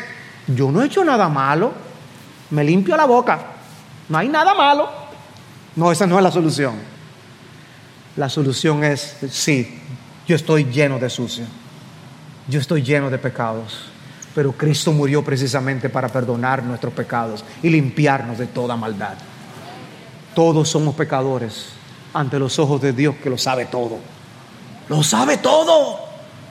[0.46, 1.72] yo no he hecho nada malo,
[2.50, 3.38] me limpio la boca,
[4.08, 5.05] no hay nada malo.
[5.76, 6.74] No, esa no es la solución.
[8.16, 9.78] La solución es, sí,
[10.26, 11.44] yo estoy lleno de sucio.
[12.48, 13.86] yo estoy lleno de pecados,
[14.34, 19.14] pero Cristo murió precisamente para perdonar nuestros pecados y limpiarnos de toda maldad.
[20.34, 21.66] Todos somos pecadores
[22.14, 23.98] ante los ojos de Dios que lo sabe todo.
[24.88, 25.98] Lo sabe todo.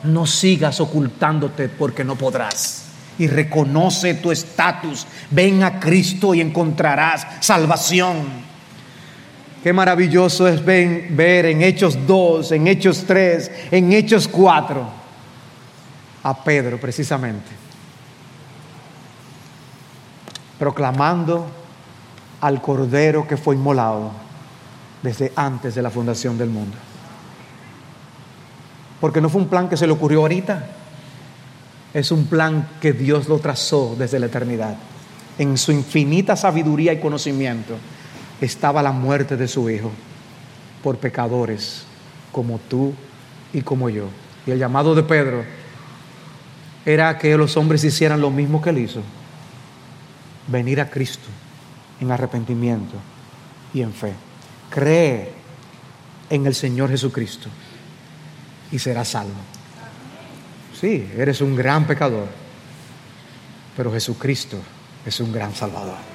[0.04, 2.84] No sigas ocultándote porque no podrás.
[3.18, 5.08] Y reconoce tu estatus.
[5.32, 8.46] Ven a Cristo y encontrarás salvación.
[9.66, 14.88] Qué maravilloso es ver en Hechos 2, en Hechos 3, en Hechos 4
[16.22, 17.50] a Pedro precisamente,
[20.60, 21.48] proclamando
[22.42, 24.12] al Cordero que fue inmolado
[25.02, 26.78] desde antes de la fundación del mundo.
[29.02, 30.64] Porque no fue un plan que se le ocurrió ahorita,
[31.92, 34.76] es un plan que Dios lo trazó desde la eternidad.
[35.40, 37.74] En su infinita sabiduría y conocimiento
[38.42, 39.92] estaba la muerte de su Hijo
[40.84, 41.86] por pecadores
[42.32, 42.94] como tú
[43.54, 44.08] y como yo.
[44.46, 45.44] Y el llamado de Pedro
[46.86, 49.02] era que los hombres hicieran lo mismo que él hizo,
[50.48, 51.28] venir a Cristo
[52.00, 52.96] en arrepentimiento
[53.74, 54.14] y en fe.
[54.70, 55.34] Cree
[56.30, 57.50] en el Señor Jesucristo
[58.72, 59.34] y serás salvo.
[60.80, 62.28] Sí, eres un gran pecador,
[63.76, 64.58] pero Jesucristo
[65.06, 66.15] es un gran salvador.